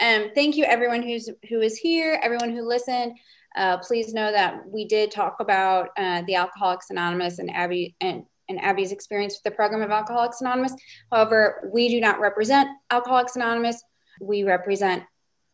[0.00, 3.16] Um, thank you everyone who's who is here, everyone who listened.
[3.56, 8.24] Uh, please know that we did talk about uh, the Alcoholics Anonymous and Abbie and,
[8.48, 10.74] and Abbie's experience with the program of Alcoholics Anonymous.
[11.10, 13.82] However, we do not represent Alcoholics Anonymous.
[14.20, 15.02] We represent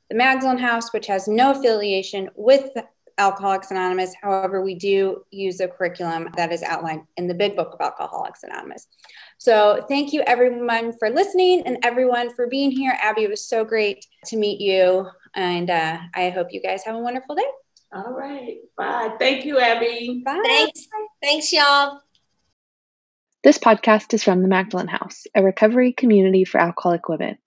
[0.09, 2.71] the Magdalen House, which has no affiliation with
[3.19, 4.15] Alcoholics Anonymous.
[4.21, 8.43] However, we do use the curriculum that is outlined in the big book of Alcoholics
[8.43, 8.89] Anonymous.
[9.39, 12.97] So thank you everyone for listening and everyone for being here.
[13.01, 15.07] Abbie, it was so great to meet you.
[15.35, 17.47] And uh, I hope you guys have a wonderful day.
[17.93, 18.59] All right.
[18.77, 19.15] Bye.
[19.19, 20.23] Thank you, Abbie.
[20.25, 20.41] Bye.
[20.45, 20.89] Thanks.
[21.23, 22.01] Thanks, y'all.
[23.43, 27.39] This podcast is from the Magdalen House, a recovery community for alcoholic women.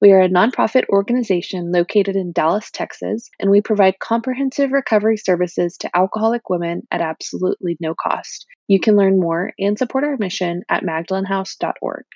[0.00, 5.76] We are a nonprofit organization located in Dallas, Texas, and we provide comprehensive recovery services
[5.78, 8.44] to alcoholic women at absolutely no cost.
[8.66, 12.06] You can learn more and support our mission at magdalenhouse.org.